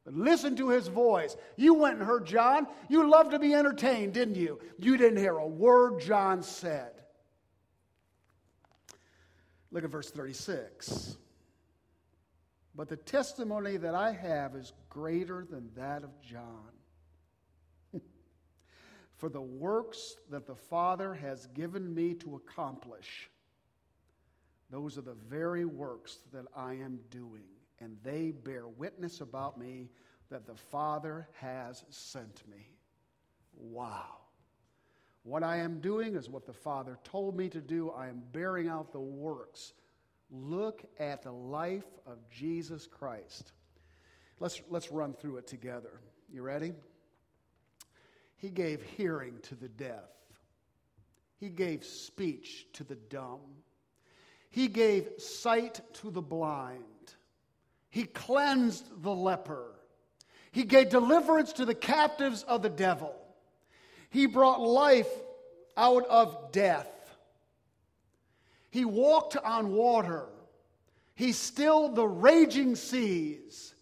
But 0.04 0.14
listen 0.14 0.56
to 0.56 0.68
his 0.70 0.88
voice. 0.88 1.36
You 1.56 1.74
went 1.74 1.98
and 1.98 2.06
heard 2.06 2.26
John. 2.26 2.66
You 2.88 3.08
loved 3.08 3.30
to 3.32 3.38
be 3.38 3.54
entertained, 3.54 4.14
didn't 4.14 4.34
you? 4.34 4.58
You 4.78 4.96
didn't 4.96 5.18
hear 5.18 5.36
a 5.36 5.46
word 5.46 6.00
John 6.00 6.42
said. 6.42 6.92
Look 9.70 9.84
at 9.84 9.90
verse 9.90 10.10
36. 10.10 11.16
But 12.74 12.88
the 12.88 12.96
testimony 12.96 13.76
that 13.76 13.94
I 13.94 14.12
have 14.12 14.54
is 14.54 14.72
greater 14.88 15.46
than 15.48 15.70
that 15.76 16.02
of 16.02 16.20
John. 16.20 16.72
For 19.16 19.28
the 19.28 19.42
works 19.42 20.16
that 20.30 20.46
the 20.46 20.54
Father 20.54 21.14
has 21.14 21.46
given 21.48 21.94
me 21.94 22.14
to 22.14 22.36
accomplish, 22.36 23.30
those 24.70 24.96
are 24.96 25.02
the 25.02 25.16
very 25.28 25.64
works 25.64 26.18
that 26.32 26.46
I 26.56 26.72
am 26.74 26.98
doing, 27.10 27.44
and 27.82 27.96
they 28.02 28.30
bear 28.30 28.68
witness 28.68 29.20
about 29.20 29.58
me 29.58 29.90
that 30.30 30.46
the 30.46 30.54
Father 30.54 31.28
has 31.40 31.84
sent 31.90 32.42
me. 32.48 32.70
Wow. 33.54 34.16
What 35.24 35.42
I 35.42 35.58
am 35.58 35.80
doing 35.80 36.16
is 36.16 36.28
what 36.28 36.46
the 36.46 36.52
Father 36.52 36.98
told 37.04 37.36
me 37.36 37.48
to 37.50 37.60
do. 37.60 37.90
I 37.90 38.08
am 38.08 38.22
bearing 38.32 38.68
out 38.68 38.92
the 38.92 39.00
works. 39.00 39.74
Look 40.30 40.84
at 40.98 41.22
the 41.22 41.32
life 41.32 41.84
of 42.06 42.18
Jesus 42.30 42.86
Christ. 42.86 43.52
Let's, 44.40 44.60
let's 44.68 44.90
run 44.90 45.12
through 45.14 45.36
it 45.36 45.46
together. 45.46 46.00
You 46.32 46.42
ready? 46.42 46.72
He 48.36 48.48
gave 48.48 48.82
hearing 48.82 49.38
to 49.42 49.54
the 49.54 49.68
deaf, 49.68 50.10
He 51.38 51.48
gave 51.48 51.84
speech 51.84 52.66
to 52.72 52.82
the 52.82 52.96
dumb, 52.96 53.40
He 54.50 54.66
gave 54.66 55.10
sight 55.18 55.80
to 56.00 56.10
the 56.10 56.22
blind, 56.22 56.82
He 57.92 58.04
cleansed 58.04 59.02
the 59.02 59.14
leper, 59.14 59.70
He 60.50 60.64
gave 60.64 60.88
deliverance 60.88 61.52
to 61.54 61.66
the 61.66 61.74
captives 61.74 62.42
of 62.42 62.62
the 62.62 62.70
devil. 62.70 63.14
He 64.08 64.24
brought 64.24 64.62
life 64.62 65.10
out 65.76 66.06
of 66.06 66.52
death. 66.52 66.88
He 68.70 68.86
walked 68.86 69.36
on 69.36 69.74
water. 69.74 70.26
He 71.14 71.32
stilled 71.32 71.94
the 71.94 72.06
raging 72.06 72.76
seas. 72.76 73.74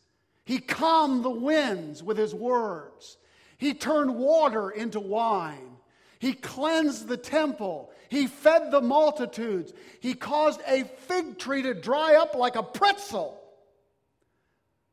He 0.45 0.59
calmed 0.59 1.25
the 1.25 1.31
winds 1.31 2.02
with 2.02 2.19
his 2.19 2.35
words. 2.35 3.17
He 3.59 3.75
turned 3.75 4.17
water 4.17 4.71
into 4.71 4.99
wine. 4.99 5.76
He 6.19 6.33
cleansed 6.33 7.07
the 7.07 7.17
temple. 7.17 7.93
He 8.09 8.26
fed 8.26 8.73
the 8.73 8.81
multitudes. 8.81 9.73
He 10.00 10.14
caused 10.14 10.61
a 10.67 10.83
fig 10.83 11.38
tree 11.38 11.62
to 11.62 11.75
dry 11.75 12.17
up 12.17 12.35
like 12.35 12.57
a 12.57 12.62
pretzel. 12.64 13.40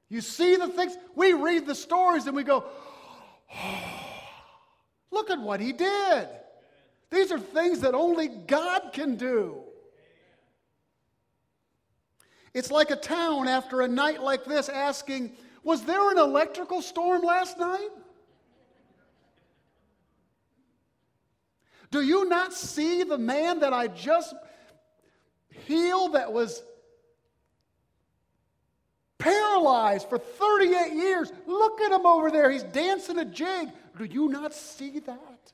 You 0.10 0.22
see 0.22 0.56
the 0.56 0.68
things? 0.68 0.98
We 1.16 1.34
read 1.34 1.66
the 1.66 1.76
stories 1.76 2.28
and 2.28 2.36
we 2.36 2.44
go, 2.44 2.66
Look 5.12 5.30
at 5.30 5.40
what 5.40 5.60
he 5.60 5.74
did. 5.74 6.28
These 7.10 7.32
are 7.32 7.40
things 7.40 7.80
that 7.82 7.94
only 7.94 8.28
God 8.28 8.92
can 8.94 9.16
do. 9.16 9.62
It's 12.54 12.72
like 12.72 12.92
a 12.92 12.96
town 12.96 13.48
after 13.48 13.82
a 13.82 13.88
night 13.88 14.22
like 14.22 14.46
this 14.46 14.70
asking, 14.70 15.32
Was 15.64 15.84
there 15.84 16.12
an 16.12 16.18
electrical 16.18 16.82
storm 16.82 17.22
last 17.22 17.58
night? 17.58 17.90
Do 21.90 22.02
you 22.02 22.28
not 22.28 22.54
see 22.54 23.04
the 23.04 23.18
man 23.18 23.60
that 23.60 23.74
I 23.74 23.88
just 23.88 24.34
healed 25.66 26.14
that 26.14 26.34
was 26.34 26.62
paralyzed 29.18 30.10
for 30.10 30.18
38 30.18 30.94
years? 30.94 31.32
Look 31.46 31.82
at 31.82 31.92
him 31.92 32.06
over 32.06 32.32
there. 32.32 32.50
He's 32.50 32.64
dancing 32.64 33.20
a 33.20 33.26
jig. 33.26 33.70
Do 33.98 34.06
you 34.06 34.30
not 34.30 34.54
see 34.54 35.00
that? 35.00 35.54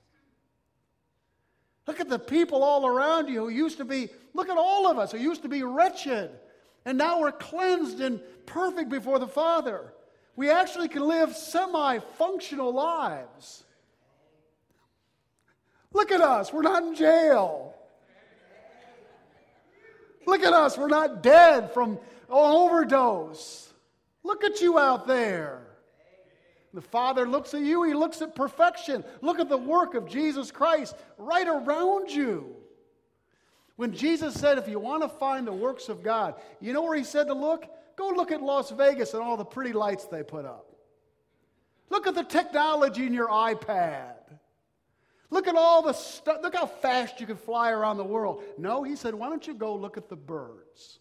Look 1.87 1.99
at 1.99 2.09
the 2.09 2.19
people 2.19 2.63
all 2.63 2.85
around 2.85 3.27
you 3.27 3.41
who 3.41 3.49
used 3.49 3.77
to 3.77 3.85
be, 3.85 4.09
look 4.33 4.49
at 4.49 4.57
all 4.57 4.87
of 4.87 4.97
us 4.97 5.11
who 5.11 5.17
used 5.17 5.41
to 5.41 5.49
be 5.49 5.63
wretched. 5.63 6.31
And 6.85 6.97
now 6.97 7.19
we're 7.19 7.31
cleansed 7.31 7.99
and 7.99 8.21
perfect 8.45 8.89
before 8.89 9.19
the 9.19 9.27
Father. 9.27 9.93
We 10.35 10.49
actually 10.49 10.87
can 10.87 11.07
live 11.07 11.35
semi 11.35 11.99
functional 12.17 12.73
lives. 12.73 13.63
Look 15.93 16.11
at 16.11 16.21
us, 16.21 16.51
we're 16.51 16.63
not 16.63 16.83
in 16.83 16.95
jail. 16.95 17.75
Look 20.25 20.41
at 20.41 20.53
us, 20.53 20.77
we're 20.77 20.87
not 20.87 21.21
dead 21.21 21.71
from 21.73 21.99
overdose. 22.29 23.73
Look 24.23 24.43
at 24.43 24.61
you 24.61 24.79
out 24.79 25.07
there. 25.07 25.67
The 26.73 26.81
Father 26.81 27.27
looks 27.27 27.53
at 27.53 27.61
you, 27.61 27.83
He 27.83 27.93
looks 27.93 28.21
at 28.21 28.35
perfection. 28.35 29.03
Look 29.21 29.39
at 29.39 29.49
the 29.49 29.57
work 29.57 29.93
of 29.93 30.07
Jesus 30.07 30.51
Christ 30.51 30.95
right 31.17 31.47
around 31.47 32.09
you. 32.09 32.55
When 33.75 33.93
Jesus 33.93 34.33
said, 34.33 34.57
If 34.57 34.67
you 34.67 34.79
want 34.79 35.03
to 35.03 35.09
find 35.09 35.45
the 35.45 35.53
works 35.53 35.89
of 35.89 36.03
God, 36.03 36.35
you 36.59 36.73
know 36.73 36.81
where 36.81 36.97
He 36.97 37.03
said 37.03 37.27
to 37.27 37.33
look? 37.33 37.69
go 37.95 38.09
look 38.09 38.31
at 38.31 38.41
Las 38.41 38.71
Vegas 38.71 39.13
and 39.13 39.21
all 39.21 39.37
the 39.37 39.45
pretty 39.45 39.73
lights 39.73 40.05
they 40.05 40.23
put 40.23 40.45
up. 40.45 40.65
Look 41.89 42.07
at 42.07 42.15
the 42.15 42.23
technology 42.23 43.05
in 43.05 43.13
your 43.13 43.27
iPad. 43.27 44.15
Look 45.29 45.47
at 45.47 45.55
all 45.55 45.81
the 45.81 45.93
stuff. 45.93 46.39
Look 46.41 46.55
how 46.55 46.65
fast 46.65 47.19
you 47.19 47.27
can 47.27 47.37
fly 47.37 47.71
around 47.71 47.97
the 47.97 48.03
world. 48.03 48.43
No, 48.57 48.83
he 48.83 48.95
said, 48.95 49.13
why 49.13 49.29
don't 49.29 49.45
you 49.45 49.53
go 49.53 49.75
look 49.75 49.97
at 49.97 50.09
the 50.09 50.15
birds? 50.15 50.99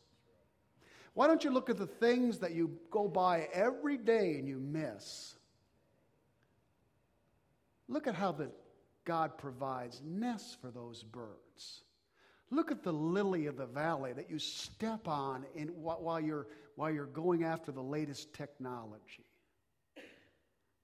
Why 1.14 1.26
don't 1.26 1.44
you 1.44 1.50
look 1.50 1.68
at 1.68 1.76
the 1.76 1.86
things 1.86 2.38
that 2.38 2.52
you 2.52 2.78
go 2.90 3.06
by 3.06 3.48
every 3.52 3.98
day 3.98 4.36
and 4.38 4.48
you 4.48 4.58
miss? 4.58 5.34
Look 7.88 8.06
at 8.06 8.14
how 8.14 8.32
the, 8.32 8.50
God 9.04 9.36
provides 9.36 10.00
nests 10.04 10.56
for 10.60 10.70
those 10.70 11.02
birds. 11.02 11.82
Look 12.50 12.70
at 12.70 12.82
the 12.82 12.92
lily 12.92 13.46
of 13.46 13.56
the 13.56 13.66
valley 13.66 14.12
that 14.12 14.30
you 14.30 14.38
step 14.38 15.08
on 15.08 15.44
in, 15.54 15.68
while, 15.68 16.20
you're, 16.20 16.46
while 16.76 16.90
you're 16.90 17.06
going 17.06 17.44
after 17.44 17.72
the 17.72 17.82
latest 17.82 18.32
technology. 18.32 19.26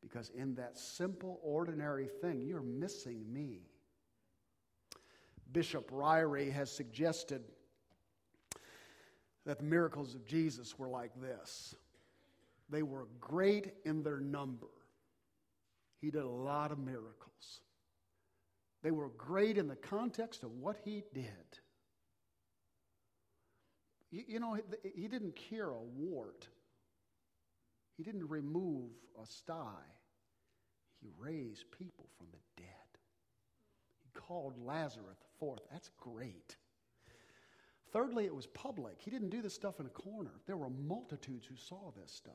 Because 0.03 0.31
in 0.31 0.55
that 0.55 0.79
simple, 0.79 1.41
ordinary 1.43 2.09
thing, 2.21 2.47
you're 2.47 2.63
missing 2.63 3.25
me. 3.33 3.63
Bishop 5.53 5.91
Ryrie 5.91 6.53
has 6.53 6.71
suggested 6.71 7.43
that 9.49 9.57
the 9.57 9.65
miracles 9.65 10.15
of 10.15 10.27
Jesus 10.27 10.79
were 10.79 10.91
like 10.91 11.11
this 11.23 11.75
they 12.71 12.83
were 12.83 13.09
great 13.19 13.73
in 13.87 14.03
their 14.03 14.21
number. 14.21 14.69
He 16.03 16.11
did 16.11 16.23
a 16.23 16.29
lot 16.29 16.71
of 16.71 16.79
miracles. 16.79 17.63
They 18.83 18.91
were 18.91 19.09
great 19.17 19.57
in 19.57 19.67
the 19.67 19.75
context 19.75 20.43
of 20.43 20.51
what 20.51 20.77
he 20.85 21.03
did. 21.15 21.25
You, 24.11 24.39
know, 24.39 24.59
he 24.95 25.09
didn't 25.09 25.35
cure 25.35 25.71
a 25.71 25.81
wart, 25.81 26.47
he 27.97 28.03
didn't 28.03 28.29
remove 28.29 28.91
a 29.21 29.27
sty. 29.27 29.81
He 31.01 31.09
raised 31.17 31.65
people 31.79 32.07
from 32.19 32.27
the 32.33 32.63
dead. 32.63 32.67
He 34.03 34.11
called 34.13 34.55
Lazarus 34.59 35.17
forth. 35.39 35.61
That's 35.71 35.91
great. 35.97 36.57
Thirdly, 37.93 38.27
it 38.27 38.35
was 38.35 38.47
public. 38.47 38.97
He 38.99 39.11
didn't 39.11 39.31
do 39.31 39.41
this 39.41 39.55
stuff 39.55 39.81
in 39.81 39.87
a 39.87 39.91
corner. 39.91 40.33
There 40.47 40.57
were 40.57 40.71
multitudes 40.71 41.47
who 41.47 41.57
saw 41.57 41.93
this 41.97 42.13
stuff. 42.13 42.35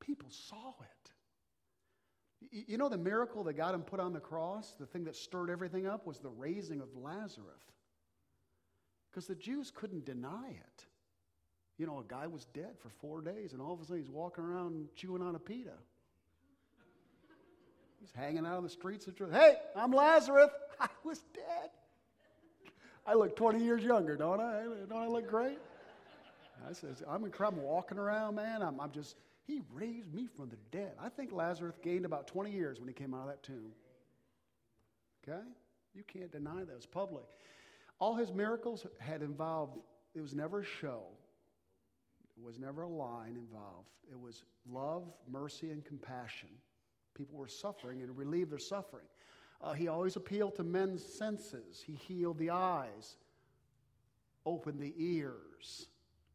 People 0.00 0.28
saw 0.30 0.74
it. 0.80 2.66
You 2.68 2.76
know 2.76 2.88
the 2.88 2.98
miracle 2.98 3.44
that 3.44 3.54
got 3.54 3.74
him 3.74 3.82
put 3.82 3.98
on 3.98 4.12
the 4.12 4.20
cross? 4.20 4.74
The 4.78 4.86
thing 4.86 5.04
that 5.04 5.16
stirred 5.16 5.50
everything 5.50 5.86
up 5.86 6.06
was 6.06 6.18
the 6.18 6.28
raising 6.28 6.80
of 6.80 6.88
Lazarus. 6.94 7.62
Because 9.10 9.26
the 9.26 9.34
Jews 9.34 9.72
couldn't 9.74 10.04
deny 10.04 10.50
it. 10.50 10.84
You 11.78 11.86
know, 11.86 11.98
a 11.98 12.04
guy 12.06 12.26
was 12.26 12.44
dead 12.46 12.78
for 12.78 12.90
four 12.90 13.22
days, 13.22 13.52
and 13.52 13.62
all 13.62 13.72
of 13.72 13.80
a 13.80 13.84
sudden 13.84 14.02
he's 14.02 14.10
walking 14.10 14.44
around 14.44 14.88
chewing 14.94 15.22
on 15.22 15.34
a 15.34 15.38
pita. 15.38 15.72
He's 18.00 18.12
hanging 18.12 18.46
out 18.46 18.58
on 18.58 18.62
the 18.62 18.70
streets 18.70 19.06
of 19.06 19.16
Hey, 19.32 19.56
I'm 19.74 19.92
Lazarus. 19.92 20.50
I 20.80 20.88
was 21.04 21.22
dead. 21.34 21.70
I 23.06 23.14
look 23.14 23.36
20 23.36 23.62
years 23.62 23.82
younger, 23.82 24.16
don't 24.16 24.40
I? 24.40 24.64
Don't 24.88 25.02
I 25.02 25.06
look 25.06 25.28
great? 25.28 25.58
I 26.68 26.72
says, 26.72 27.02
I'm 27.08 27.24
incredible 27.24 27.62
walking 27.62 27.98
around, 27.98 28.34
man. 28.34 28.62
I'm, 28.62 28.80
I'm 28.80 28.90
just, 28.90 29.16
he 29.46 29.60
raised 29.72 30.12
me 30.12 30.26
from 30.36 30.48
the 30.48 30.56
dead. 30.72 30.92
I 31.00 31.08
think 31.08 31.30
Lazarus 31.32 31.76
gained 31.82 32.04
about 32.04 32.26
20 32.26 32.50
years 32.50 32.80
when 32.80 32.88
he 32.88 32.94
came 32.94 33.14
out 33.14 33.22
of 33.22 33.26
that 33.28 33.42
tomb. 33.42 33.72
Okay? 35.28 35.42
You 35.94 36.02
can't 36.04 36.32
deny 36.32 36.64
that. 36.64 36.74
It's 36.74 36.86
public. 36.86 37.24
All 38.00 38.14
his 38.16 38.32
miracles 38.32 38.86
had 38.98 39.22
involved, 39.22 39.78
it 40.14 40.20
was 40.20 40.34
never 40.34 40.60
a 40.60 40.64
show. 40.64 41.02
It 42.36 42.44
was 42.44 42.58
never 42.58 42.82
a 42.82 42.88
line 42.88 43.36
involved. 43.36 43.88
It 44.10 44.18
was 44.18 44.42
love, 44.70 45.04
mercy, 45.30 45.70
and 45.70 45.84
compassion. 45.84 46.48
People 47.14 47.38
were 47.38 47.48
suffering 47.48 48.02
and 48.02 48.16
relieved 48.16 48.50
their 48.50 48.58
suffering. 48.58 49.06
Uh, 49.60 49.72
he 49.72 49.88
always 49.88 50.16
appealed 50.16 50.54
to 50.56 50.62
men's 50.62 51.04
senses. 51.04 51.82
He 51.84 51.94
healed 51.94 52.38
the 52.38 52.50
eyes, 52.50 53.16
opened 54.44 54.80
the 54.80 54.94
ears, 54.96 55.88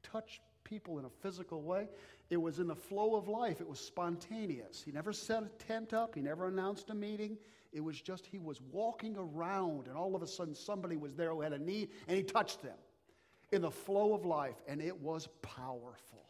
touched 0.04 0.42
people 0.64 1.00
in 1.00 1.06
a 1.06 1.10
physical 1.10 1.62
way. 1.62 1.88
It 2.30 2.38
was 2.38 2.60
in 2.60 2.68
the 2.68 2.76
flow 2.76 3.16
of 3.16 3.28
life, 3.28 3.62
it 3.62 3.68
was 3.68 3.80
spontaneous. 3.80 4.82
He 4.82 4.92
never 4.92 5.14
set 5.14 5.44
a 5.44 5.50
tent 5.68 5.94
up, 5.94 6.16
he 6.16 6.22
never 6.22 6.48
announced 6.48 6.90
a 6.90 6.96
meeting. 6.96 7.38
It 7.74 7.82
was 7.82 8.02
just 8.02 8.26
he 8.26 8.40
was 8.40 8.60
walking 8.72 9.16
around, 9.18 9.88
and 9.88 9.96
all 9.96 10.16
of 10.16 10.22
a 10.22 10.28
sudden 10.28 10.56
somebody 10.56 10.98
was 10.98 11.16
there 11.16 11.32
who 11.32 11.42
had 11.42 11.54
a 11.54 11.60
need, 11.60 11.90
and 12.08 12.18
he 12.18 12.24
touched 12.24 12.62
them 12.62 12.78
in 13.52 13.62
the 13.62 13.72
flow 13.72 14.14
of 14.14 14.26
life, 14.26 14.62
and 14.68 14.82
it 14.82 15.00
was 15.00 15.28
powerful. 15.42 16.26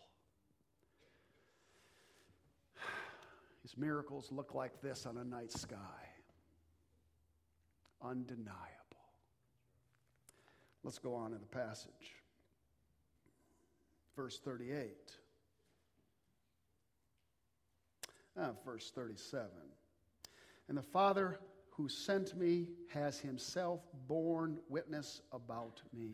His 3.64 3.76
miracles 3.78 4.32
look 4.32 4.54
like 4.54 4.82
this 4.82 5.06
on 5.06 5.18
a 5.18 5.24
night 5.24 5.52
sky 5.52 6.11
undeniable. 8.04 8.58
Let's 10.84 11.00
go 11.00 11.14
on 11.14 11.34
in 11.34 11.40
the 11.40 11.46
passage. 11.46 12.16
Verse 14.16 14.40
38. 14.40 14.92
Ah, 18.40 18.52
verse 18.66 18.92
37. 18.94 19.50
And 20.70 20.78
the 20.78 20.82
Father 20.82 21.40
who 21.72 21.88
sent 21.88 22.38
me 22.38 22.68
has 22.90 23.20
himself 23.20 23.82
borne 24.08 24.58
witness 24.70 25.22
about 25.32 25.82
me. 25.94 26.12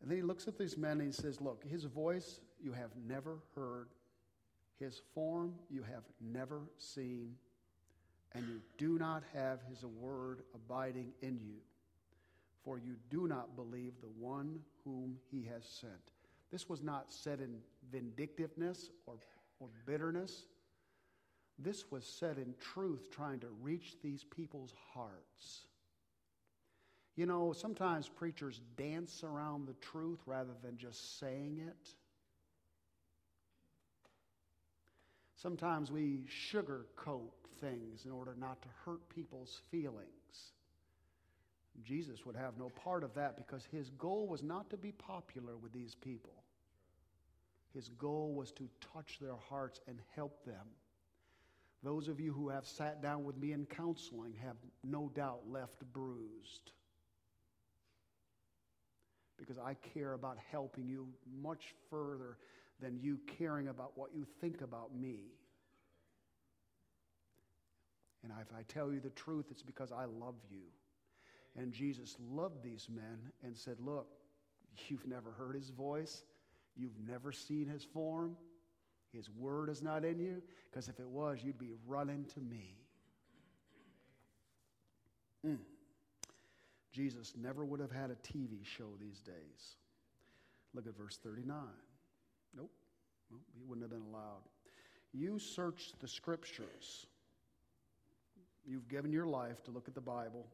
And 0.00 0.10
then 0.10 0.16
he 0.16 0.22
looks 0.22 0.48
at 0.48 0.58
these 0.58 0.76
men 0.76 1.00
and 1.00 1.02
he 1.02 1.12
says, 1.12 1.40
Look, 1.40 1.64
his 1.64 1.84
voice 1.84 2.40
you 2.60 2.72
have 2.72 2.90
never 3.06 3.38
heard, 3.54 3.88
his 4.78 5.00
form 5.14 5.54
you 5.70 5.82
have 5.82 6.04
never 6.20 6.62
seen 6.78 7.34
and 8.34 8.46
you 8.46 8.60
do 8.78 8.98
not 8.98 9.22
have 9.34 9.60
his 9.68 9.84
word 9.84 10.42
abiding 10.54 11.12
in 11.20 11.38
you, 11.42 11.56
for 12.64 12.78
you 12.78 12.94
do 13.10 13.26
not 13.26 13.56
believe 13.56 13.92
the 14.00 14.08
one 14.18 14.60
whom 14.84 15.18
he 15.30 15.42
has 15.52 15.64
sent. 15.64 16.12
This 16.50 16.68
was 16.68 16.82
not 16.82 17.12
said 17.12 17.40
in 17.40 17.56
vindictiveness 17.90 18.90
or, 19.06 19.14
or 19.60 19.68
bitterness. 19.86 20.44
This 21.58 21.90
was 21.90 22.04
said 22.04 22.38
in 22.38 22.54
truth, 22.60 23.10
trying 23.10 23.40
to 23.40 23.48
reach 23.62 23.96
these 24.02 24.24
people's 24.24 24.74
hearts. 24.94 25.66
You 27.16 27.26
know, 27.26 27.52
sometimes 27.52 28.08
preachers 28.08 28.60
dance 28.76 29.22
around 29.22 29.66
the 29.66 29.74
truth 29.74 30.20
rather 30.26 30.54
than 30.62 30.78
just 30.78 31.18
saying 31.18 31.60
it. 31.66 31.94
Sometimes 35.42 35.90
we 35.90 36.20
sugarcoat 36.52 37.32
things 37.60 38.04
in 38.04 38.12
order 38.12 38.36
not 38.38 38.62
to 38.62 38.68
hurt 38.84 39.08
people's 39.08 39.60
feelings. 39.72 40.06
Jesus 41.82 42.24
would 42.24 42.36
have 42.36 42.56
no 42.58 42.70
part 42.84 43.02
of 43.02 43.14
that 43.14 43.36
because 43.36 43.64
his 43.72 43.90
goal 43.98 44.28
was 44.28 44.44
not 44.44 44.70
to 44.70 44.76
be 44.76 44.92
popular 44.92 45.56
with 45.56 45.72
these 45.72 45.96
people. 45.96 46.44
His 47.74 47.88
goal 47.98 48.34
was 48.34 48.52
to 48.52 48.68
touch 48.92 49.18
their 49.20 49.34
hearts 49.48 49.80
and 49.88 49.98
help 50.14 50.44
them. 50.44 50.66
Those 51.82 52.06
of 52.06 52.20
you 52.20 52.32
who 52.32 52.50
have 52.50 52.64
sat 52.64 53.02
down 53.02 53.24
with 53.24 53.36
me 53.36 53.52
in 53.52 53.66
counseling 53.66 54.34
have 54.44 54.56
no 54.84 55.10
doubt 55.12 55.40
left 55.50 55.82
bruised. 55.92 56.70
Because 59.38 59.58
I 59.58 59.74
care 59.94 60.12
about 60.12 60.38
helping 60.52 60.86
you 60.86 61.08
much 61.42 61.74
further 61.90 62.36
than 62.82 62.98
you 63.00 63.18
caring 63.38 63.68
about 63.68 63.92
what 63.96 64.10
you 64.14 64.26
think 64.40 64.60
about 64.60 64.94
me. 64.94 65.20
And 68.22 68.32
if 68.40 68.52
I 68.56 68.62
tell 68.68 68.92
you 68.92 69.00
the 69.00 69.10
truth, 69.10 69.46
it's 69.50 69.62
because 69.62 69.92
I 69.92 70.04
love 70.04 70.34
you. 70.50 70.64
And 71.56 71.72
Jesus 71.72 72.16
loved 72.30 72.62
these 72.62 72.88
men 72.92 73.18
and 73.42 73.56
said, 73.56 73.76
Look, 73.80 74.06
you've 74.88 75.06
never 75.06 75.30
heard 75.30 75.54
his 75.54 75.70
voice, 75.70 76.22
you've 76.76 76.98
never 77.06 77.32
seen 77.32 77.66
his 77.66 77.84
form, 77.84 78.36
his 79.12 79.28
word 79.30 79.68
is 79.68 79.82
not 79.82 80.04
in 80.04 80.18
you, 80.18 80.42
because 80.70 80.88
if 80.88 80.98
it 80.98 81.08
was, 81.08 81.40
you'd 81.42 81.58
be 81.58 81.72
running 81.86 82.24
to 82.34 82.40
me. 82.40 82.76
Mm. 85.46 85.58
Jesus 86.92 87.34
never 87.36 87.64
would 87.64 87.80
have 87.80 87.90
had 87.90 88.10
a 88.10 88.14
TV 88.14 88.64
show 88.64 88.88
these 89.00 89.20
days. 89.20 89.76
Look 90.74 90.86
at 90.86 90.96
verse 90.96 91.18
39. 91.22 91.58
Nope. 92.56 92.70
nope. 93.30 93.40
He 93.56 93.64
wouldn't 93.64 93.82
have 93.82 93.90
been 93.90 94.08
allowed. 94.08 94.42
You 95.12 95.38
search 95.38 95.92
the 96.00 96.08
scriptures 96.08 97.06
You've 98.64 98.88
given 98.88 99.12
your 99.12 99.26
life 99.26 99.62
to 99.64 99.70
look 99.70 99.88
at 99.88 99.94
the 99.94 100.00
Bible 100.00 100.46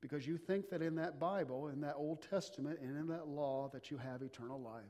because 0.00 0.26
you 0.26 0.36
think 0.36 0.68
that 0.70 0.82
in 0.82 0.94
that 0.96 1.18
Bible, 1.18 1.68
in 1.68 1.80
that 1.80 1.94
Old 1.96 2.24
Testament, 2.28 2.78
and 2.80 2.96
in 2.96 3.06
that 3.08 3.28
law, 3.28 3.70
that 3.72 3.90
you 3.90 3.96
have 3.98 4.22
eternal 4.22 4.60
life. 4.60 4.82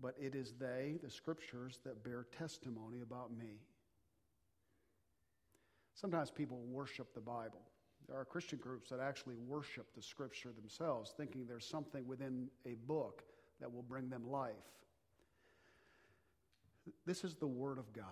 But 0.00 0.14
it 0.20 0.34
is 0.34 0.52
they, 0.58 0.98
the 1.02 1.10
scriptures, 1.10 1.80
that 1.84 2.04
bear 2.04 2.26
testimony 2.36 3.00
about 3.00 3.36
me. 3.36 3.60
Sometimes 5.94 6.30
people 6.30 6.58
worship 6.68 7.14
the 7.14 7.20
Bible. 7.20 7.62
There 8.08 8.18
are 8.18 8.24
Christian 8.24 8.58
groups 8.58 8.90
that 8.90 9.00
actually 9.00 9.36
worship 9.36 9.86
the 9.94 10.02
Scripture 10.02 10.52
themselves, 10.52 11.12
thinking 11.16 11.46
there's 11.46 11.66
something 11.66 12.06
within 12.06 12.48
a 12.66 12.74
book 12.86 13.22
that 13.60 13.72
will 13.72 13.82
bring 13.82 14.08
them 14.10 14.30
life. 14.30 14.52
This 17.06 17.24
is 17.24 17.34
the 17.34 17.46
Word 17.46 17.78
of 17.78 17.92
God. 17.92 18.04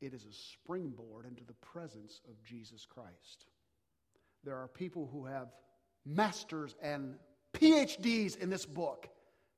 It 0.00 0.14
is 0.14 0.24
a 0.24 0.32
springboard 0.32 1.26
into 1.26 1.44
the 1.44 1.54
presence 1.54 2.20
of 2.28 2.42
Jesus 2.42 2.86
Christ. 2.86 3.46
There 4.44 4.56
are 4.56 4.68
people 4.68 5.08
who 5.12 5.26
have 5.26 5.48
masters 6.06 6.76
and 6.80 7.16
PhDs 7.52 8.38
in 8.38 8.48
this 8.48 8.64
book 8.64 9.08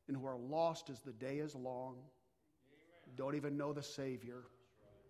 and 0.08 0.16
who 0.16 0.26
are 0.26 0.38
lost 0.38 0.90
as 0.90 1.00
the 1.00 1.12
day 1.12 1.38
is 1.38 1.54
long, 1.54 1.96
don't 3.16 3.34
even 3.34 3.56
know 3.56 3.72
the 3.72 3.82
Savior, 3.82 4.44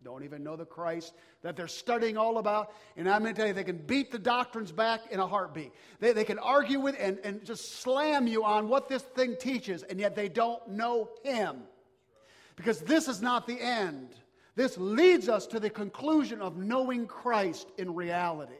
don't 0.04 0.24
even 0.24 0.42
know 0.42 0.56
the 0.56 0.64
Christ 0.64 1.14
that 1.42 1.56
they're 1.56 1.68
studying 1.68 2.16
all 2.16 2.38
about. 2.38 2.72
And 2.96 3.08
I'm 3.08 3.22
going 3.22 3.34
to 3.34 3.38
tell 3.38 3.48
you, 3.48 3.54
they 3.54 3.64
can 3.64 3.78
beat 3.78 4.10
the 4.10 4.18
doctrines 4.18 4.72
back 4.72 5.00
in 5.10 5.20
a 5.20 5.26
heartbeat. 5.26 5.72
They, 6.00 6.12
they 6.12 6.24
can 6.24 6.38
argue 6.38 6.80
with 6.80 6.96
and, 6.98 7.18
and 7.24 7.44
just 7.44 7.80
slam 7.80 8.26
you 8.26 8.44
on 8.44 8.68
what 8.68 8.88
this 8.88 9.02
thing 9.02 9.36
teaches, 9.38 9.82
and 9.82 10.00
yet 10.00 10.14
they 10.14 10.28
don't 10.28 10.66
know 10.68 11.10
Him. 11.24 11.62
Because 12.56 12.80
this 12.80 13.08
is 13.08 13.22
not 13.22 13.46
the 13.46 13.60
end. 13.60 14.14
This 14.54 14.76
leads 14.76 15.28
us 15.28 15.46
to 15.48 15.60
the 15.60 15.70
conclusion 15.70 16.42
of 16.42 16.56
knowing 16.56 17.06
Christ 17.06 17.68
in 17.78 17.94
reality. 17.94 18.52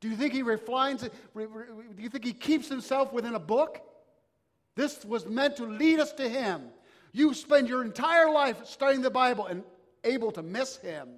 Do 0.00 0.08
you 0.08 0.16
think 0.16 0.32
he 0.32 0.42
refines 0.42 1.02
it? 1.02 1.12
Do 1.34 2.02
you 2.02 2.08
think 2.08 2.24
he 2.24 2.32
keeps 2.32 2.68
himself 2.68 3.12
within 3.12 3.34
a 3.34 3.40
book? 3.40 3.80
This 4.76 5.04
was 5.04 5.26
meant 5.26 5.56
to 5.56 5.64
lead 5.64 5.98
us 5.98 6.12
to 6.12 6.28
him. 6.28 6.68
You 7.12 7.32
spend 7.32 7.68
your 7.68 7.82
entire 7.82 8.30
life 8.30 8.58
studying 8.66 9.00
the 9.00 9.10
Bible 9.10 9.46
and 9.46 9.64
able 10.06 10.32
to 10.32 10.42
miss 10.42 10.76
him. 10.76 11.08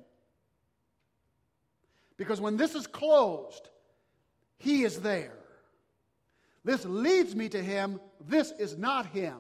Because 2.16 2.40
when 2.40 2.57
this 2.57 2.74
is 2.74 2.87
closed, 2.87 3.68
he 4.59 4.83
is 4.83 5.01
there. 5.01 5.38
This 6.64 6.85
leads 6.85 7.35
me 7.37 7.48
to 7.51 7.62
him. 7.62 8.01
This 8.27 8.53
is 8.59 8.77
not 8.77 9.07
him. 9.07 9.38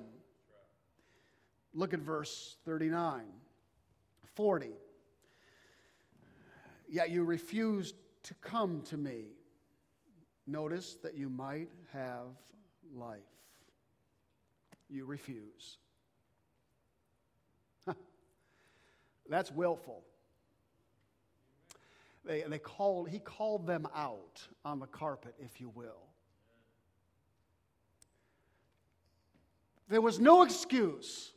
Look 1.74 1.92
at 1.92 2.00
verse 2.00 2.56
39, 2.64 3.22
40. 4.34 4.70
Yet 6.88 7.10
you 7.10 7.24
refused 7.24 7.96
to 8.24 8.34
come 8.34 8.82
to 8.82 8.96
me. 8.96 9.26
Notice 10.46 10.94
that 11.02 11.14
you 11.14 11.28
might 11.28 11.68
have 11.92 12.28
life. 12.94 13.18
You 14.88 15.04
refuse. 15.04 15.76
That's 19.28 19.50
willful. 19.50 20.02
They, 22.24 22.42
they 22.46 22.58
called, 22.58 23.08
he 23.08 23.18
called 23.18 23.66
them 23.66 23.86
out 23.94 24.46
on 24.64 24.80
the 24.80 24.86
carpet, 24.86 25.34
if 25.38 25.60
you 25.60 25.70
will. 25.74 26.02
There 29.88 30.02
was 30.02 30.18
no 30.20 30.42
excuse. 30.42 31.32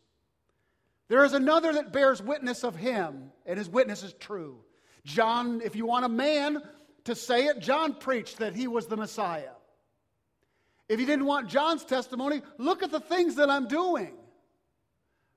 There 1.07 1.23
is 1.23 1.33
another 1.33 1.73
that 1.73 1.93
bears 1.93 2.21
witness 2.21 2.63
of 2.63 2.75
him, 2.75 3.31
and 3.45 3.57
his 3.57 3.69
witness 3.69 4.03
is 4.03 4.13
true. 4.13 4.57
John, 5.05 5.61
if 5.63 5.75
you 5.75 5.85
want 5.85 6.05
a 6.05 6.09
man 6.09 6.61
to 7.05 7.15
say 7.15 7.45
it, 7.45 7.59
John 7.59 7.95
preached 7.95 8.37
that 8.39 8.53
he 8.53 8.67
was 8.67 8.87
the 8.87 8.97
Messiah. 8.97 9.53
If 10.89 10.99
you 10.99 11.05
didn't 11.05 11.25
want 11.25 11.47
John's 11.47 11.85
testimony, 11.85 12.41
look 12.57 12.83
at 12.83 12.91
the 12.91 12.99
things 12.99 13.35
that 13.35 13.49
I'm 13.49 13.67
doing. 13.67 14.13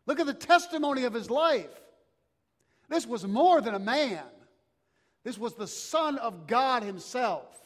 Look 0.07 0.19
at 0.19 0.27
the 0.27 0.35
testimony 0.35 1.05
of 1.05 1.15
his 1.15 1.31
life. 1.31 1.71
This 2.95 3.09
was 3.09 3.27
more 3.27 3.61
than 3.61 3.75
a 3.75 3.81
man, 3.81 4.23
this 5.25 5.37
was 5.37 5.55
the 5.55 5.67
Son 5.67 6.17
of 6.19 6.47
God 6.47 6.85
Himself. 6.85 7.61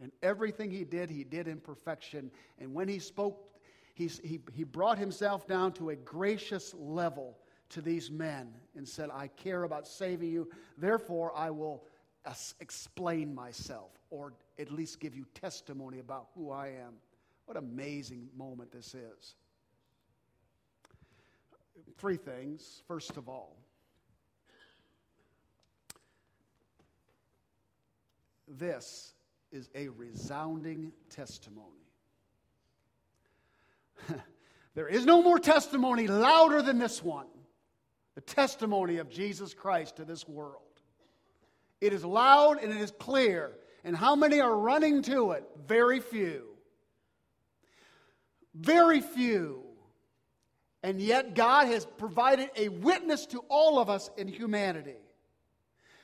And 0.00 0.10
everything 0.22 0.70
he 0.70 0.84
did, 0.84 1.10
he 1.10 1.24
did 1.24 1.46
in 1.46 1.58
perfection. 1.58 2.30
And 2.58 2.72
when 2.72 2.88
he 2.88 2.98
spoke, 2.98 3.60
he, 3.94 4.06
he, 4.06 4.40
he 4.54 4.64
brought 4.64 4.96
himself 4.96 5.46
down 5.48 5.72
to 5.72 5.90
a 5.90 5.96
gracious 5.96 6.72
level 6.78 7.36
to 7.70 7.82
these 7.82 8.08
men 8.10 8.54
and 8.76 8.88
said, 8.88 9.10
I 9.12 9.26
care 9.26 9.64
about 9.64 9.88
saving 9.88 10.30
you, 10.30 10.48
therefore 10.78 11.36
I 11.36 11.50
will 11.50 11.82
explain 12.60 13.34
myself, 13.34 13.90
or 14.08 14.32
at 14.58 14.70
least 14.70 15.00
give 15.00 15.16
you 15.16 15.26
testimony 15.34 15.98
about 15.98 16.28
who 16.34 16.50
I 16.50 16.68
am. 16.68 16.94
What 17.46 17.56
amazing 17.56 18.28
moment 18.36 18.70
this 18.70 18.94
is. 18.94 19.34
Three 21.98 22.16
things. 22.16 22.82
First 22.86 23.16
of 23.16 23.28
all, 23.28 23.56
this 28.46 29.14
is 29.50 29.68
a 29.74 29.88
resounding 29.88 30.92
testimony. 31.10 31.66
there 34.74 34.88
is 34.88 35.04
no 35.04 35.22
more 35.22 35.38
testimony 35.38 36.06
louder 36.06 36.62
than 36.62 36.78
this 36.78 37.02
one 37.02 37.26
the 38.18 38.22
testimony 38.22 38.96
of 38.96 39.08
Jesus 39.08 39.54
Christ 39.54 39.94
to 39.98 40.04
this 40.04 40.26
world. 40.26 40.62
It 41.80 41.92
is 41.92 42.04
loud 42.04 42.60
and 42.60 42.72
it 42.72 42.80
is 42.80 42.90
clear. 42.90 43.52
And 43.84 43.96
how 43.96 44.16
many 44.16 44.40
are 44.40 44.56
running 44.56 45.02
to 45.02 45.30
it? 45.30 45.44
Very 45.68 46.00
few. 46.00 46.48
Very 48.56 49.00
few. 49.00 49.67
And 50.82 51.00
yet, 51.00 51.34
God 51.34 51.66
has 51.66 51.84
provided 51.84 52.50
a 52.56 52.68
witness 52.68 53.26
to 53.26 53.40
all 53.48 53.78
of 53.78 53.90
us 53.90 54.10
in 54.16 54.28
humanity. 54.28 54.96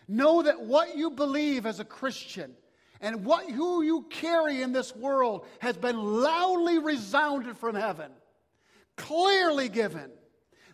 Know 0.09 0.43
that 0.43 0.61
what 0.61 0.97
you 0.97 1.11
believe 1.11 1.65
as 1.65 1.81
a 1.81 1.85
Christian 1.85 2.55
and 3.01 3.25
what 3.25 3.51
who 3.51 3.83
you 3.83 4.07
carry 4.11 4.63
in 4.63 4.73
this 4.73 4.95
world 4.97 5.47
has 5.61 5.77
been 5.77 5.97
loudly 5.97 6.79
resounded 6.79 7.57
from 7.57 7.75
heaven, 7.75 8.11
clearly 8.97 9.69
given. 9.69 10.11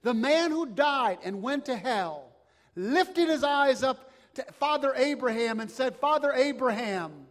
The 0.03 0.15
man 0.15 0.51
who 0.51 0.67
died 0.67 1.19
and 1.25 1.43
went 1.43 1.67
to 1.67 1.77
hell 1.77 2.31
lifted 2.75 3.29
his 3.29 3.45
eyes 3.45 3.83
up 3.83 4.11
to 4.35 4.45
Father 4.53 4.95
Abraham 4.97 5.61
and 5.61 5.71
said, 5.71 5.97
Father 5.97 6.33
Abraham, 6.33 7.27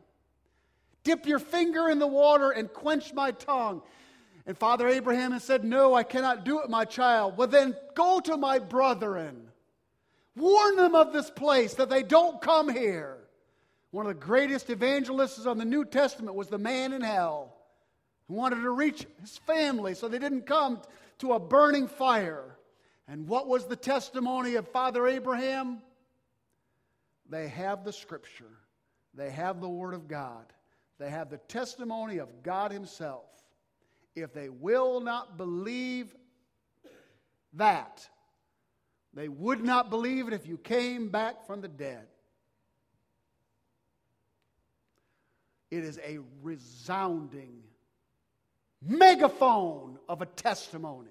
dip 1.03 1.25
your 1.25 1.39
finger 1.39 1.89
in 1.89 1.99
the 1.99 2.07
water 2.07 2.51
and 2.51 2.71
quench 2.71 3.13
my 3.13 3.31
tongue. 3.31 3.81
And 4.49 4.57
Father 4.57 4.87
Abraham 4.87 5.31
had 5.31 5.43
said, 5.43 5.63
No, 5.63 5.93
I 5.93 6.01
cannot 6.01 6.43
do 6.43 6.61
it, 6.61 6.71
my 6.71 6.83
child. 6.83 7.37
Well, 7.37 7.47
then 7.47 7.75
go 7.93 8.19
to 8.21 8.35
my 8.35 8.57
brethren. 8.57 9.47
Warn 10.35 10.75
them 10.75 10.95
of 10.95 11.13
this 11.13 11.29
place 11.29 11.75
that 11.75 11.91
they 11.91 12.01
don't 12.01 12.41
come 12.41 12.67
here. 12.67 13.19
One 13.91 14.07
of 14.07 14.15
the 14.15 14.25
greatest 14.25 14.71
evangelists 14.71 15.45
on 15.45 15.59
the 15.59 15.65
New 15.65 15.85
Testament 15.85 16.35
was 16.35 16.47
the 16.47 16.57
man 16.57 16.93
in 16.93 17.03
hell 17.03 17.55
who 18.27 18.33
wanted 18.33 18.61
to 18.63 18.71
reach 18.71 19.05
his 19.21 19.37
family 19.37 19.93
so 19.93 20.07
they 20.07 20.17
didn't 20.17 20.47
come 20.47 20.81
to 21.19 21.33
a 21.33 21.39
burning 21.39 21.87
fire. 21.87 22.57
And 23.07 23.27
what 23.27 23.47
was 23.47 23.67
the 23.67 23.75
testimony 23.75 24.55
of 24.55 24.67
Father 24.69 25.07
Abraham? 25.07 25.83
They 27.29 27.49
have 27.49 27.83
the 27.83 27.93
scripture, 27.93 28.57
they 29.13 29.29
have 29.29 29.61
the 29.61 29.69
Word 29.69 29.93
of 29.93 30.07
God, 30.07 30.45
they 30.97 31.11
have 31.11 31.29
the 31.29 31.37
testimony 31.37 32.17
of 32.17 32.41
God 32.41 32.71
Himself 32.71 33.38
if 34.21 34.33
they 34.33 34.49
will 34.49 34.99
not 34.99 35.37
believe 35.37 36.15
that, 37.53 38.07
they 39.13 39.27
would 39.27 39.63
not 39.63 39.89
believe 39.89 40.27
it 40.27 40.33
if 40.33 40.47
you 40.47 40.57
came 40.57 41.09
back 41.09 41.45
from 41.45 41.61
the 41.61 41.67
dead. 41.67 42.05
It 45.71 45.83
is 45.83 45.99
a 45.99 46.19
resounding 46.41 47.63
megaphone 48.81 49.99
of 50.07 50.21
a 50.21 50.25
testimony. 50.25 51.09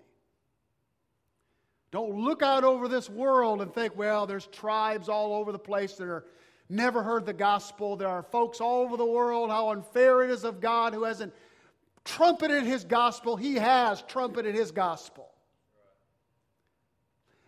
Don't 1.91 2.17
look 2.17 2.43
out 2.43 2.65
over 2.65 2.89
this 2.89 3.09
world 3.09 3.63
and 3.63 3.73
think, 3.73 3.97
well, 3.97 4.27
there's 4.27 4.47
tribes 4.47 5.09
all 5.09 5.35
over 5.35 5.53
the 5.53 5.59
place 5.59 5.95
that 5.95 6.05
are 6.05 6.25
never 6.69 7.03
heard 7.03 7.25
the 7.25 7.33
gospel. 7.33 7.97
There 7.97 8.09
are 8.09 8.23
folks 8.23 8.61
all 8.61 8.83
over 8.83 8.97
the 8.97 9.07
world, 9.07 9.51
how 9.51 9.71
unfair 9.71 10.23
it 10.23 10.31
is 10.31 10.45
of 10.45 10.61
God 10.61 10.93
who 10.93 11.05
hasn't 11.05 11.33
trumpeted 12.09 12.65
his 12.65 12.85
gospel, 12.85 13.37
he 13.37 13.57
has 13.57 14.03
trumpeted 14.03 14.55
his 14.55 14.71
gospel. 14.71 15.29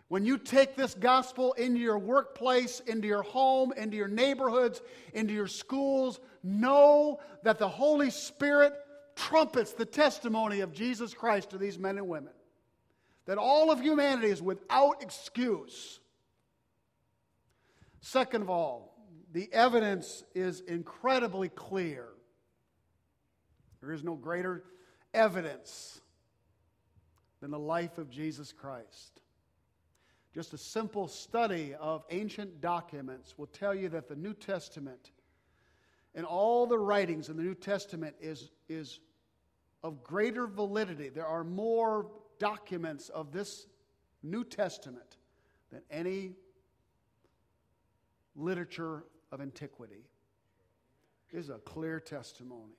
When 0.07 0.25
you 0.25 0.37
take 0.37 0.75
this 0.75 0.93
gospel 0.93 1.53
into 1.53 1.79
your 1.79 1.97
workplace, 1.97 2.81
into 2.81 3.07
your 3.07 3.23
home, 3.23 3.73
into 3.75 3.95
your 3.95 4.09
neighborhoods, 4.09 4.81
into 5.13 5.33
your 5.33 5.47
schools, 5.47 6.19
know 6.43 7.21
that 7.43 7.59
the 7.59 7.67
Holy 7.67 8.09
Spirit 8.09 8.73
trumpets 9.15 9.71
the 9.71 9.85
testimony 9.85 10.59
of 10.59 10.73
Jesus 10.73 11.13
Christ 11.13 11.51
to 11.51 11.57
these 11.57 11.79
men 11.79 11.97
and 11.97 12.07
women. 12.07 12.33
That 13.25 13.37
all 13.37 13.71
of 13.71 13.79
humanity 13.79 14.27
is 14.27 14.41
without 14.41 15.01
excuse. 15.01 15.99
Second 18.01 18.41
of 18.41 18.49
all, 18.49 18.97
the 19.31 19.51
evidence 19.53 20.23
is 20.35 20.59
incredibly 20.61 21.47
clear. 21.49 22.09
There 23.81 23.91
is 23.91 24.03
no 24.03 24.15
greater 24.15 24.63
evidence 25.13 26.01
than 27.41 27.51
the 27.51 27.59
life 27.59 27.97
of 27.97 28.09
Jesus 28.09 28.51
Christ. 28.51 29.21
Just 30.33 30.53
a 30.53 30.57
simple 30.57 31.07
study 31.07 31.73
of 31.79 32.05
ancient 32.09 32.61
documents 32.61 33.37
will 33.37 33.47
tell 33.47 33.75
you 33.75 33.89
that 33.89 34.07
the 34.07 34.15
New 34.15 34.33
Testament 34.33 35.11
and 36.15 36.25
all 36.25 36.67
the 36.67 36.77
writings 36.77 37.29
in 37.29 37.37
the 37.37 37.43
New 37.43 37.55
Testament 37.55 38.15
is, 38.21 38.51
is 38.69 38.99
of 39.83 40.03
greater 40.03 40.47
validity. 40.47 41.09
There 41.09 41.25
are 41.25 41.43
more 41.43 42.11
documents 42.39 43.09
of 43.09 43.31
this 43.31 43.67
New 44.23 44.43
Testament 44.43 45.17
than 45.71 45.81
any 45.89 46.35
literature 48.35 49.03
of 49.31 49.41
antiquity. 49.41 50.05
This 51.31 51.45
Is 51.45 51.49
a 51.49 51.59
clear 51.59 51.99
testimony. 51.99 52.75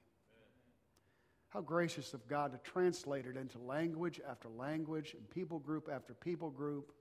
How 1.52 1.60
gracious 1.60 2.14
of 2.14 2.26
God 2.26 2.52
to 2.52 2.70
translate 2.70 3.26
it 3.26 3.36
into 3.36 3.58
language 3.58 4.20
after 4.26 4.48
language 4.48 5.14
and 5.18 5.28
people 5.28 5.58
group 5.58 5.90
after 5.92 6.14
people 6.14 6.48
group, 6.48 6.92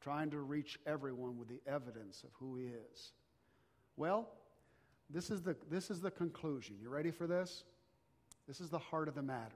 trying 0.00 0.30
to 0.30 0.38
reach 0.38 0.78
everyone 0.86 1.36
with 1.36 1.48
the 1.48 1.60
evidence 1.66 2.24
of 2.24 2.30
who 2.38 2.56
He 2.56 2.64
is. 2.64 3.12
Well, 3.96 4.30
this 5.10 5.30
is 5.30 5.42
the, 5.42 5.54
this 5.70 5.90
is 5.90 6.00
the 6.00 6.10
conclusion. 6.10 6.76
You 6.80 6.88
ready 6.88 7.10
for 7.10 7.26
this? 7.26 7.64
This 8.48 8.58
is 8.58 8.70
the 8.70 8.78
heart 8.78 9.06
of 9.06 9.14
the 9.14 9.22
matter. 9.22 9.52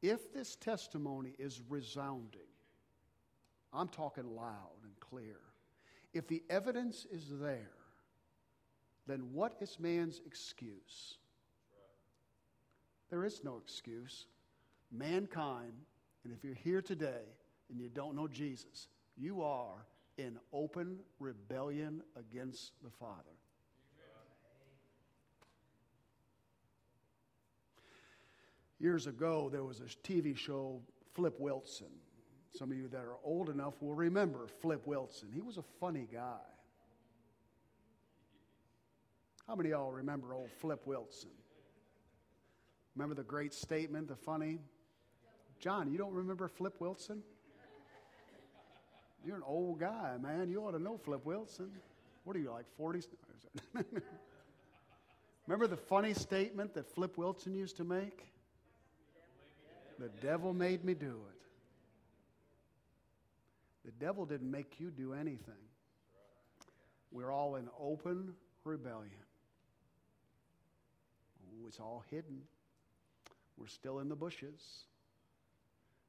If 0.00 0.32
this 0.32 0.56
testimony 0.56 1.34
is 1.38 1.60
resounding, 1.68 2.40
I'm 3.74 3.88
talking 3.88 4.34
loud 4.34 4.84
and 4.84 4.98
clear. 5.00 5.36
If 6.14 6.26
the 6.26 6.42
evidence 6.48 7.06
is 7.12 7.28
there, 7.28 7.72
then 9.06 9.34
what 9.34 9.56
is 9.60 9.78
man's 9.78 10.22
excuse? 10.24 11.18
There 13.10 13.24
is 13.24 13.42
no 13.44 13.60
excuse. 13.62 14.26
Mankind, 14.90 15.72
and 16.24 16.32
if 16.32 16.44
you're 16.44 16.54
here 16.54 16.82
today 16.82 17.24
and 17.70 17.80
you 17.80 17.88
don't 17.88 18.14
know 18.14 18.28
Jesus, 18.28 18.88
you 19.16 19.42
are 19.42 19.86
in 20.16 20.38
open 20.52 20.98
rebellion 21.20 22.02
against 22.16 22.72
the 22.82 22.90
Father. 22.90 23.22
Years 28.80 29.06
ago, 29.08 29.48
there 29.50 29.64
was 29.64 29.80
a 29.80 30.08
TV 30.08 30.36
show, 30.36 30.80
Flip 31.14 31.34
Wilson. 31.40 31.88
Some 32.50 32.70
of 32.70 32.76
you 32.78 32.88
that 32.88 33.00
are 33.00 33.16
old 33.24 33.48
enough 33.48 33.74
will 33.82 33.94
remember 33.94 34.46
Flip 34.60 34.86
Wilson. 34.86 35.30
He 35.32 35.40
was 35.40 35.56
a 35.56 35.64
funny 35.80 36.06
guy. 36.12 36.38
How 39.46 39.56
many 39.56 39.70
of 39.70 39.80
y'all 39.80 39.92
remember 39.92 40.34
old 40.34 40.50
Flip 40.60 40.86
Wilson? 40.86 41.30
Remember 42.98 43.14
the 43.14 43.22
great 43.22 43.54
statement, 43.54 44.08
the 44.08 44.16
funny? 44.16 44.58
John, 45.60 45.88
you 45.88 45.98
don't 45.98 46.14
remember 46.14 46.48
Flip 46.48 46.74
Wilson? 46.80 47.22
You're 49.24 49.36
an 49.36 49.44
old 49.46 49.78
guy, 49.78 50.16
man. 50.20 50.50
You 50.50 50.64
ought 50.64 50.72
to 50.72 50.80
know 50.80 50.98
Flip 50.98 51.24
Wilson. 51.24 51.70
What 52.24 52.34
are 52.34 52.40
you, 52.40 52.50
like 52.50 52.66
40? 52.76 53.02
remember 55.46 55.68
the 55.68 55.76
funny 55.76 56.12
statement 56.12 56.74
that 56.74 56.92
Flip 56.92 57.16
Wilson 57.16 57.54
used 57.54 57.76
to 57.76 57.84
make? 57.84 58.26
The 60.00 60.08
devil 60.20 60.52
made 60.52 60.84
me 60.84 60.94
do 60.94 61.20
it. 61.30 61.40
The 63.84 63.92
devil 64.04 64.26
didn't 64.26 64.50
make 64.50 64.80
you 64.80 64.90
do 64.90 65.14
anything. 65.14 65.54
We're 67.12 67.30
all 67.30 67.54
in 67.54 67.68
open 67.80 68.34
rebellion. 68.64 69.12
Oh, 71.46 71.68
it's 71.68 71.78
all 71.78 72.02
hidden. 72.10 72.40
We're 73.58 73.66
still 73.66 73.98
in 73.98 74.08
the 74.08 74.16
bushes. 74.16 74.84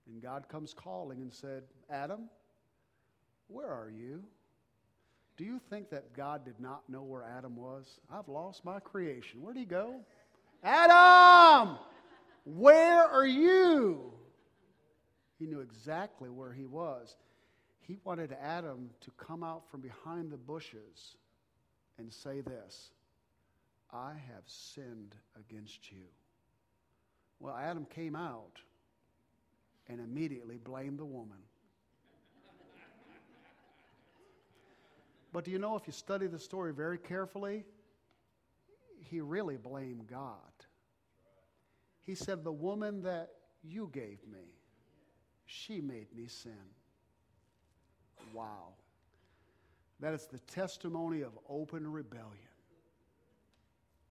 And 0.07 0.21
God 0.21 0.47
comes 0.49 0.73
calling 0.73 1.21
and 1.21 1.33
said, 1.33 1.63
Adam, 1.89 2.29
where 3.47 3.67
are 3.67 3.89
you? 3.89 4.23
Do 5.37 5.43
you 5.43 5.59
think 5.69 5.89
that 5.89 6.13
God 6.13 6.43
did 6.45 6.59
not 6.59 6.89
know 6.89 7.03
where 7.03 7.23
Adam 7.23 7.55
was? 7.55 7.99
I've 8.11 8.27
lost 8.27 8.65
my 8.65 8.79
creation. 8.79 9.41
Where'd 9.41 9.57
he 9.57 9.65
go? 9.65 10.01
Adam! 10.63 11.77
Where 12.43 13.03
are 13.03 13.25
you? 13.25 14.11
He 15.37 15.45
knew 15.47 15.61
exactly 15.61 16.29
where 16.29 16.51
he 16.51 16.65
was. 16.65 17.15
He 17.79 17.97
wanted 18.03 18.35
Adam 18.41 18.89
to 19.01 19.11
come 19.11 19.43
out 19.43 19.63
from 19.71 19.81
behind 19.81 20.31
the 20.31 20.37
bushes 20.37 21.15
and 21.97 22.11
say 22.11 22.41
this 22.41 22.91
I 23.91 24.11
have 24.11 24.43
sinned 24.45 25.15
against 25.37 25.91
you. 25.91 26.05
Well, 27.39 27.55
Adam 27.55 27.85
came 27.85 28.15
out 28.15 28.59
and 29.87 29.99
immediately 29.99 30.57
blamed 30.57 30.99
the 30.99 31.05
woman. 31.05 31.37
But 35.31 35.45
do 35.45 35.51
you 35.51 35.59
know, 35.59 35.75
if 35.75 35.85
you 35.85 35.93
study 35.93 36.27
the 36.27 36.39
story 36.39 36.73
very 36.73 36.97
carefully, 36.97 37.65
he 38.99 39.21
really 39.21 39.57
blamed 39.57 40.07
God. 40.07 40.35
He 42.01 42.15
said, 42.15 42.43
The 42.43 42.51
woman 42.51 43.03
that 43.03 43.29
you 43.63 43.89
gave 43.93 44.25
me, 44.27 44.55
she 45.45 45.81
made 45.81 46.07
me 46.15 46.27
sin. 46.27 46.53
Wow. 48.33 48.73
That 49.99 50.13
is 50.13 50.27
the 50.27 50.39
testimony 50.39 51.21
of 51.21 51.37
open 51.47 51.85
rebellion. 51.91 52.48